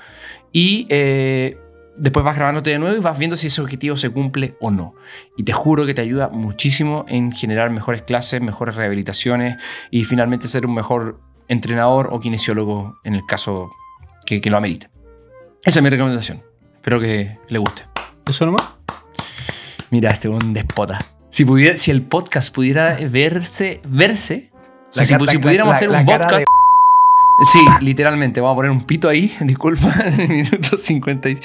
[0.52, 1.58] y eh,
[1.96, 4.94] después vas grabándote de nuevo y vas viendo si ese objetivo se cumple o no.
[5.38, 9.56] Y te juro que te ayuda muchísimo en generar mejores clases, mejores rehabilitaciones
[9.92, 13.72] y finalmente ser un mejor entrenador o kinesiólogo en el caso
[14.26, 14.90] que, que lo amerite.
[15.64, 16.51] Esa es mi recomendación.
[16.82, 17.84] Espero que le guste.
[18.28, 18.64] ¿Eso nomás?
[19.92, 20.98] Mira, este un despota.
[21.30, 24.50] Si, pudiera, si el podcast pudiera verse, verse,
[24.96, 26.36] La si, cara- si pudiéramos la- hacer la un podcast.
[26.38, 26.46] de-
[27.46, 28.42] Sí, literalmente.
[28.42, 29.32] Vamos a poner un pito ahí.
[29.42, 31.30] Disculpa, en el minuto 50.
[31.30, 31.38] y-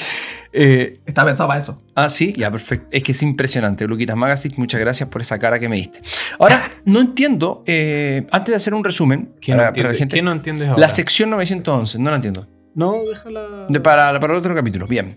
[0.52, 1.78] Eh, Está pensado para eso.
[1.94, 2.86] Ah, sí, ya, perfecto.
[2.90, 3.86] Es que es impresionante.
[3.86, 6.00] Luquitas Magazine, muchas gracias por esa cara que me diste.
[6.38, 9.92] Ahora, no entiendo, eh, antes de hacer un resumen, ¿Qué para, no, para entiendes?
[9.92, 10.80] la gente, ¿Qué no entiendes ahora?
[10.80, 12.48] la sección 911, no la entiendo.
[12.76, 13.66] No, déjala.
[13.68, 15.16] De- para, para otro capítulo, bien.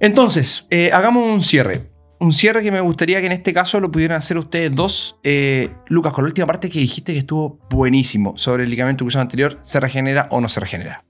[0.00, 1.90] Entonces, eh, hagamos un cierre.
[2.20, 5.18] Un cierre que me gustaría que en este caso lo pudieran hacer ustedes dos.
[5.22, 9.22] Eh, Lucas, con la última parte que dijiste que estuvo buenísimo sobre el ligamento cruzado
[9.22, 11.04] anterior, ¿se regenera o no se regenera?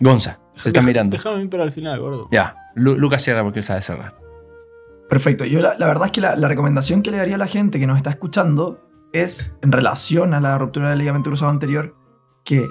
[0.00, 1.16] Gonza, se está Deja- mirando.
[1.16, 2.28] Déjame a mí para al final, gordo.
[2.30, 4.16] Ya, Lu- Lucas cierra porque él sabe cerrar.
[5.08, 5.44] Perfecto.
[5.46, 7.80] Yo la, la verdad es que la, la recomendación que le daría a la gente
[7.80, 8.84] que nos está escuchando
[9.14, 11.96] es en relación a la ruptura del ligamento cruzado anterior
[12.44, 12.66] que,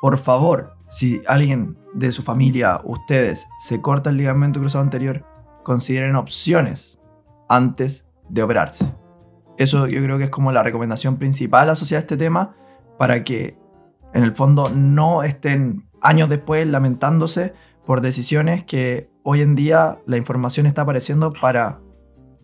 [0.00, 5.24] por favor, si alguien de su familia, ustedes, se corta el ligamento cruzado anterior,
[5.62, 7.00] consideren opciones
[7.48, 8.92] antes de operarse.
[9.58, 12.56] Eso yo creo que es como la recomendación principal asociada a este tema
[12.98, 13.58] para que
[14.14, 17.52] en el fondo no estén años después lamentándose
[17.84, 21.80] por decisiones que hoy en día la información está apareciendo para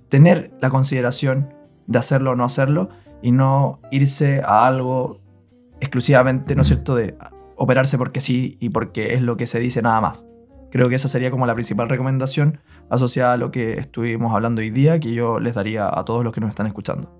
[0.08, 1.54] tener la consideración
[1.86, 2.90] de hacerlo o no hacerlo
[3.22, 5.20] y no irse a algo
[5.80, 7.16] exclusivamente, ¿no es cierto?, de
[7.56, 10.26] operarse porque sí y porque es lo que se dice nada más.
[10.70, 14.70] Creo que esa sería como la principal recomendación asociada a lo que estuvimos hablando hoy
[14.70, 17.10] día que yo les daría a todos los que nos están escuchando.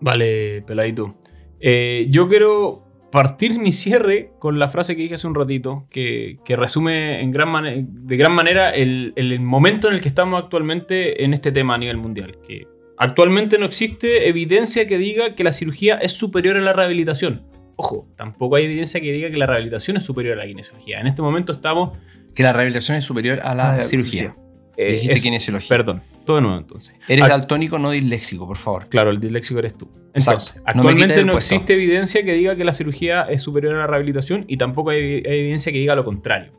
[0.00, 1.16] Vale, peladito.
[1.60, 6.38] Eh, yo quiero partir mi cierre con la frase que dije hace un ratito, que,
[6.44, 11.24] que resume en gran de gran manera el, el momento en el que estamos actualmente
[11.24, 12.36] en este tema a nivel mundial.
[12.46, 12.66] Que
[12.98, 17.46] actualmente no existe evidencia que diga que la cirugía es superior a la rehabilitación.
[17.76, 21.00] Ojo, tampoco hay evidencia que diga que la rehabilitación es superior a la kinesiología.
[21.00, 21.96] En este momento estamos...
[22.34, 24.36] Que la rehabilitación es superior a la Ah, cirugía.
[24.76, 25.22] eh, Dijiste eso.
[25.22, 25.68] kinesiología.
[25.68, 26.96] Perdón, todo de nuevo entonces.
[27.08, 28.88] Eres daltónico, no disléxico, por favor.
[28.88, 29.88] Claro, el disléxico eres tú.
[30.14, 31.54] Entonces, No me actualmente no, puesto.
[31.54, 34.98] existe evidencia que diga que la cirugía es superior a la rehabilitación y tampoco hay,
[35.26, 36.52] hay evidencia que diga lo contrario.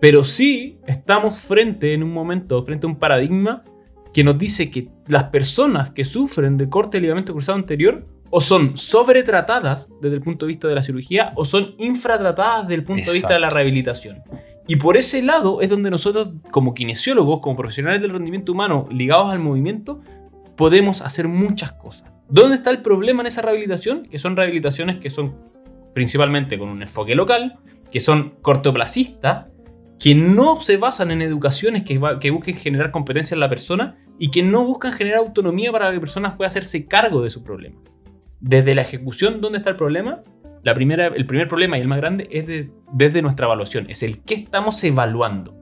[0.00, 3.64] Pero sí estamos frente en un momento, frente a un paradigma
[4.12, 8.40] que nos dice que las personas que sufren de corte de ligamento cruzado anterior o
[8.40, 12.84] son sobretratadas desde el punto de vista de la cirugía o son infratratadas desde el
[12.84, 14.22] punto de vista de la rehabilitación.
[14.66, 19.30] Y por ese lado es donde nosotros, como kinesiólogos, como profesionales del rendimiento humano ligados
[19.30, 20.00] al movimiento,
[20.56, 22.10] podemos hacer muchas cosas.
[22.28, 24.04] ¿Dónde está el problema en esa rehabilitación?
[24.10, 25.36] Que son rehabilitaciones que son
[25.94, 27.58] principalmente con un enfoque local,
[27.92, 29.46] que son cortoplacistas,
[29.98, 34.30] que no se basan en educaciones que, que busquen generar competencia en la persona y
[34.30, 37.80] que no buscan generar autonomía para que la persona pueda hacerse cargo de su problema.
[38.40, 40.22] Desde la ejecución, ¿dónde está el problema?
[40.62, 44.22] La primera, el primer problema y el más grande es desde nuestra evaluación, es el
[44.22, 45.54] qué estamos evaluando.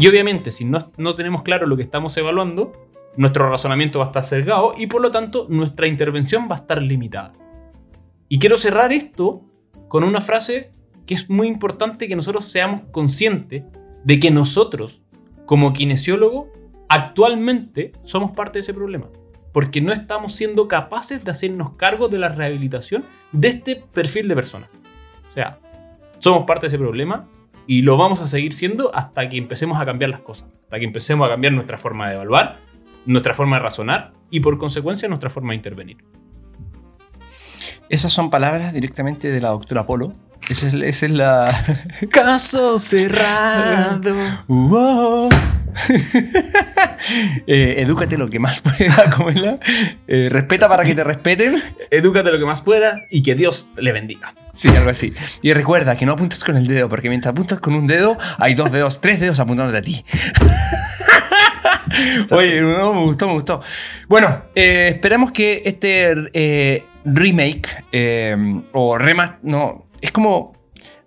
[0.00, 2.72] Y obviamente, si no, no tenemos claro lo que estamos evaluando,
[3.16, 6.80] nuestro razonamiento va a estar sesgado y por lo tanto nuestra intervención va a estar
[6.80, 7.32] limitada.
[8.28, 9.42] Y quiero cerrar esto
[9.88, 10.72] con una frase
[11.06, 13.64] que es muy importante que nosotros seamos conscientes
[14.04, 15.02] de que nosotros,
[15.46, 16.48] como kinesiólogos,
[16.88, 19.08] actualmente somos parte de ese problema.
[19.54, 24.34] Porque no estamos siendo capaces de hacernos cargo de la rehabilitación de este perfil de
[24.34, 24.68] persona.
[25.30, 25.60] O sea,
[26.18, 27.28] somos parte de ese problema
[27.66, 30.48] y lo vamos a seguir siendo hasta que empecemos a cambiar las cosas.
[30.64, 32.56] Hasta que empecemos a cambiar nuestra forma de evaluar,
[33.06, 35.98] nuestra forma de razonar y por consecuencia nuestra forma de intervenir.
[37.88, 40.14] Esas son palabras directamente de la doctora Polo.
[40.48, 41.48] Esa es, la.
[42.10, 44.14] Caso cerrado.
[47.46, 51.62] eh, edúcate lo que más pueda, como eh, respeta para que te respeten.
[51.90, 54.32] Edúcate lo que más pueda y que Dios le bendiga.
[54.52, 55.12] Sí, algo así.
[55.42, 58.54] Y recuerda que no apuntes con el dedo, porque mientras apuntas con un dedo, hay
[58.54, 60.04] dos dedos, tres dedos apuntándote a ti.
[62.32, 63.60] Oye, me gustó, me gustó.
[64.08, 67.68] Bueno, eh, esperamos que este eh, remake
[68.72, 70.54] o remaster, no, es como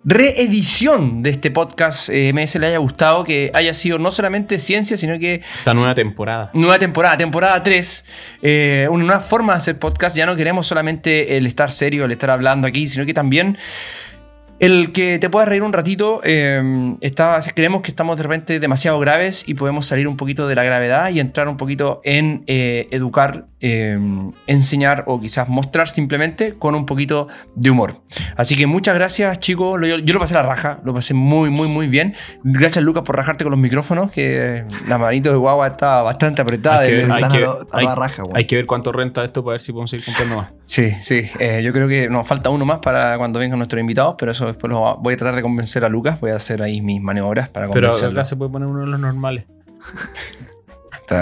[0.08, 4.96] reedición de este podcast eh, MS le haya gustado, que haya sido no solamente ciencia,
[4.96, 5.42] sino que...
[5.58, 6.50] Esta nueva temporada.
[6.54, 8.04] Nueva temporada, temporada 3.
[8.40, 10.16] Eh, una nueva forma de hacer podcast.
[10.16, 13.58] Ya no queremos solamente el estar serio, el estar hablando aquí, sino que también
[14.60, 16.94] el que te puedas reír un ratito, eh,
[17.54, 21.10] creemos que estamos de repente demasiado graves y podemos salir un poquito de la gravedad
[21.10, 23.98] y entrar un poquito en eh, educar, eh,
[24.46, 28.00] enseñar o quizás mostrar simplemente con un poquito de humor.
[28.36, 31.86] Así que muchas gracias chicos, yo, lo pasé la raja, lo pasé muy, muy, muy
[31.86, 32.14] bien.
[32.42, 36.80] Gracias Lucas por rajarte con los micrófonos, que la manito de guagua está bastante apretada.
[38.34, 40.57] Hay que, ver cuánto renta esto para ver si podemos seguir comprando más.
[40.68, 41.22] Sí, sí,
[41.62, 44.70] yo creo que nos falta uno más para cuando vengan nuestros invitados, pero eso después
[45.00, 46.20] voy a tratar de convencer a Lucas.
[46.20, 48.10] Voy a hacer ahí mis maniobras para convencerlo.
[48.10, 49.44] Pero acá se puede poner uno de los normales.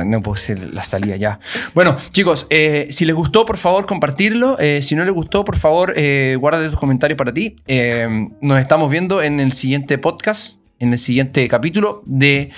[0.07, 1.40] no puedo ser la salida ya.
[1.74, 4.59] Bueno, chicos, eh, si les gustó, por favor, compartirlo.
[4.59, 7.57] Eh, si no les gustó, por favor, eh, guárdate tus comentarios para ti.
[7.66, 12.51] Eh, nos estamos viendo en el siguiente podcast, en el siguiente capítulo de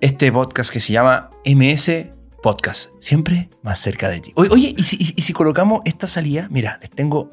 [0.00, 2.06] este podcast que se llama MS
[2.42, 2.90] Podcast.
[2.98, 4.32] Siempre más cerca de ti.
[4.34, 6.48] Oye, ¿y si, colocamos esta salida?
[6.50, 7.30] Mira, les tengo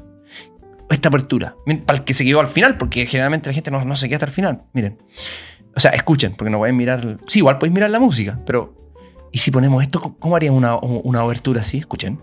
[0.90, 1.56] esta apertura.
[1.86, 4.28] Para el que se quedó al final, porque generalmente la gente no, se queda hasta
[4.28, 4.62] el final.
[4.74, 4.98] Miren.
[5.76, 7.18] O sea, escuchen, porque no pueden mirar.
[7.28, 8.76] Sí, igual podéis mirar la música, pero.
[9.32, 10.16] ¿Y si ponemos esto?
[10.20, 11.80] ¿Cómo haría una, una abertura así?
[11.80, 12.20] Escuchen.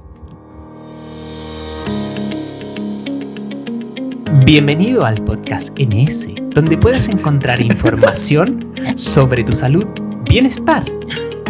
[4.44, 9.86] Bienvenido al podcast MS, donde puedes encontrar información sobre tu salud,
[10.24, 10.84] bienestar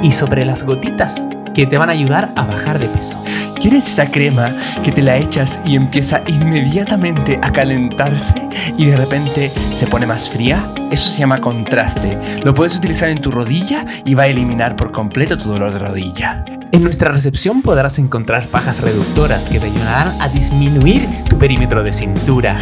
[0.06, 3.20] y sobre las gotitas que te van a ayudar a bajar de peso.
[3.60, 4.54] ¿Quieres esa crema
[4.84, 10.30] que te la echas y empieza inmediatamente a calentarse y de repente se pone más
[10.30, 10.70] fría?
[10.92, 12.40] Eso se llama contraste.
[12.44, 15.80] Lo puedes utilizar en tu rodilla y va a eliminar por completo tu dolor de
[15.80, 16.44] rodilla.
[16.76, 21.90] En nuestra recepción podrás encontrar fajas reductoras que te ayudarán a disminuir tu perímetro de
[21.90, 22.60] cintura.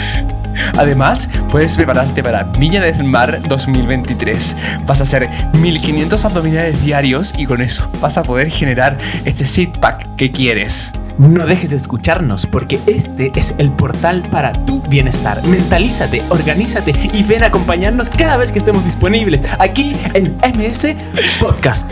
[0.79, 4.57] Además, puedes prepararte para Viña del Mar 2023.
[4.87, 9.77] Vas a hacer 1500 abdominales diarios y con eso vas a poder generar ese six
[9.81, 10.93] pack que quieres.
[11.19, 15.45] No dejes de escucharnos porque este es el portal para tu bienestar.
[15.45, 20.95] Mentalízate, organízate y ven a acompañarnos cada vez que estemos disponibles aquí en MS
[21.41, 21.91] Podcast.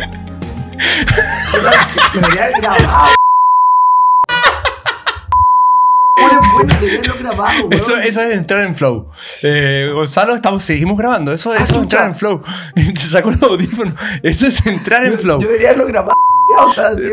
[7.71, 9.07] Eso, eso es entrar en flow.
[9.43, 11.33] Eh, Gonzalo, estamos, seguimos grabando.
[11.33, 12.43] Eso, eso es entrar en flow.
[12.95, 13.95] Se sacó el audífono.
[14.23, 15.41] Eso es entrar en flow.
[15.41, 16.15] Yo diría lo grabado.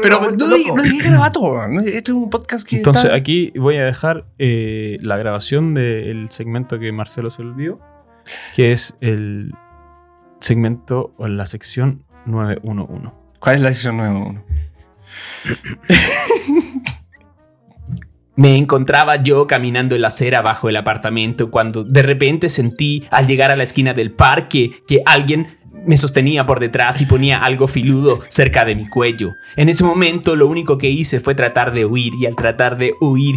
[0.01, 1.63] Pero no, no dije grabato.
[1.80, 2.78] Esto es un podcast que.
[2.78, 7.80] Entonces, aquí voy a dejar eh, la grabación del segmento que Marcelo se olvidó,
[8.55, 9.53] que es el
[10.39, 13.28] segmento o la sección 911.
[13.39, 14.41] ¿Cuál es la sección 911?
[18.35, 23.27] Me encontraba yo caminando en la acera bajo el apartamento cuando de repente sentí al
[23.27, 27.67] llegar a la esquina del parque que alguien me sostenía por detrás y ponía algo
[27.67, 29.33] filudo cerca de mi cuello.
[29.57, 32.93] En ese momento lo único que hice fue tratar de huir y al tratar de
[33.01, 33.35] huir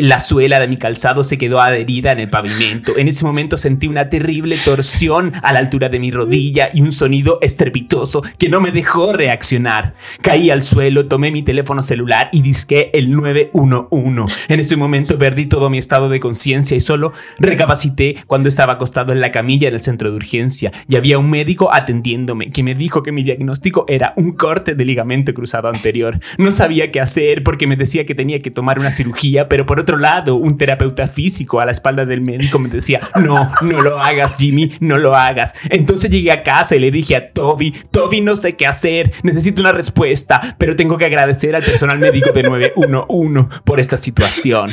[0.00, 2.96] la suela de mi calzado se quedó adherida en el pavimento.
[2.96, 6.92] En ese momento sentí una terrible torsión a la altura de mi rodilla y un
[6.92, 9.94] sonido estrepitoso que no me dejó reaccionar.
[10.22, 14.52] Caí al suelo, tomé mi teléfono celular y disqué el 911.
[14.52, 19.12] En ese momento perdí todo mi estado de conciencia y solo recapacité cuando estaba acostado
[19.12, 23.02] en la camilla del centro de urgencia y había un médico atendiéndome que me dijo
[23.02, 26.18] que mi diagnóstico era un corte de ligamento cruzado anterior.
[26.38, 29.80] No sabía qué hacer porque me decía que tenía que tomar una cirugía, pero por
[29.82, 34.00] otro lado, un terapeuta físico a la espalda del médico me decía, no, no lo
[34.00, 35.52] hagas, Jimmy, no lo hagas.
[35.70, 39.60] Entonces llegué a casa y le dije a Toby, Toby, no sé qué hacer, necesito
[39.60, 44.70] una respuesta, pero tengo que agradecer al personal médico de 911 por esta situación.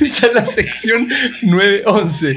[0.00, 1.08] Esa es la sección
[1.42, 2.36] 911.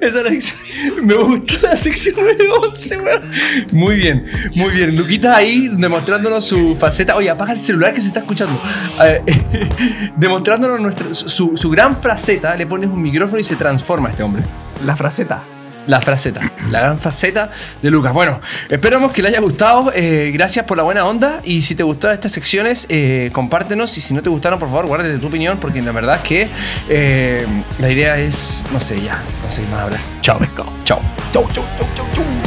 [0.00, 0.54] Esa es
[0.94, 1.02] la.
[1.02, 3.30] Me gusta la sección 911, weón.
[3.72, 4.96] Muy bien, muy bien.
[4.96, 7.16] Luquita ahí demostrándonos su faceta.
[7.16, 8.60] Oye, apaga el celular que se está escuchando.
[10.16, 12.54] Demostrándonos nuestra, su, su gran faceta.
[12.56, 14.42] Le pones un micrófono y se transforma este hombre.
[14.84, 15.57] La fraseta.
[15.88, 17.50] La fraseta, la gran faceta
[17.82, 18.12] de Lucas.
[18.12, 19.90] Bueno, esperamos que le haya gustado.
[19.94, 21.40] eh, gracias por la buena onda.
[21.44, 23.96] Y si te gustaron estas secciones, eh, compártenos.
[23.96, 25.58] Y si no te gustaron, por favor, guárdate tu opinión.
[25.58, 26.48] Porque la verdad es que
[26.90, 27.44] eh,
[27.78, 30.00] la idea es, no sé, ya, no sé qué más hablar.
[30.20, 30.70] Chao, pescado.
[30.84, 31.00] Chao.
[31.32, 32.37] Chau, chau, chau, chau, chau.